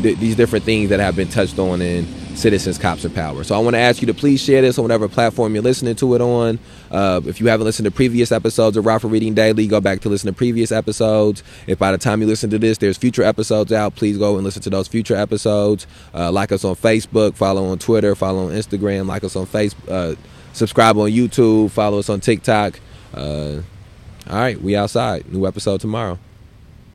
th- 0.03 0.19
these 0.19 0.37
different 0.37 0.65
things 0.65 0.91
that 0.91 1.01
have 1.01 1.17
been 1.17 1.29
touched 1.29 1.59
on 1.59 1.81
in 1.81 2.05
Citizens, 2.35 2.79
Cops, 2.79 3.05
and 3.05 3.15
Power. 3.15 3.45
So 3.45 3.55
I 3.55 3.59
want 3.59 3.75
to 3.75 3.81
ask 3.81 4.01
you 4.03 4.07
to 4.07 4.15
please 4.15 4.43
share 4.43 4.61
this 4.63 4.79
on 4.79 4.85
whatever 4.85 5.09
platform 5.09 5.55
you're 5.55 5.63
listening 5.63 5.95
to 5.97 6.15
it 6.15 6.21
on. 6.21 6.59
Uh, 6.91 7.21
if 7.27 7.41
you 7.41 7.47
haven't 7.47 7.65
listened 7.65 7.85
to 7.85 7.91
previous 7.91 8.33
episodes 8.33 8.77
of 8.77 8.85
Rockford 8.85 9.13
Reading 9.13 9.35
Daily, 9.35 9.67
go 9.67 9.81
back 9.81 10.01
to 10.01 10.09
listen 10.09 10.27
to 10.27 10.33
previous 10.33 10.73
episodes. 10.73 11.43
If 11.67 11.79
by 11.79 11.93
the 11.93 11.99
time 11.99 12.21
you 12.21 12.27
listen 12.27 12.51
to 12.51 12.59
this, 12.59 12.79
there's 12.79 12.99
future 12.99 13.23
episodes 13.23 13.73
out, 13.73 13.95
please 13.95 14.19
go 14.19 14.35
and 14.35 14.45
listen 14.45 14.63
to 14.63 14.71
those 14.71 14.89
future 14.89 15.17
episodes. 15.17 15.87
Uh, 16.13 16.31
like 16.33 16.53
us 16.53 16.65
on 16.65 16.75
Facebook, 16.75 17.35
follow 17.35 17.65
on 17.67 17.79
Twitter, 17.79 18.15
follow 18.15 18.47
on 18.49 18.53
Instagram, 18.53 19.07
like 19.07 19.25
us 19.25 19.37
on 19.37 19.47
Facebook, 19.47 19.91
uh, 19.91 20.17
subscribe 20.53 20.97
on 20.99 21.11
YouTube, 21.11 21.71
follow 21.71 21.99
us 21.99 22.09
on 22.09 22.21
TikTok. 22.21 22.81
Uh, 23.15 23.61
all 24.29 24.37
right, 24.37 24.61
we 24.61 24.75
outside. 24.75 25.31
New 25.33 25.47
episode 25.47 25.81
tomorrow. 25.81 26.19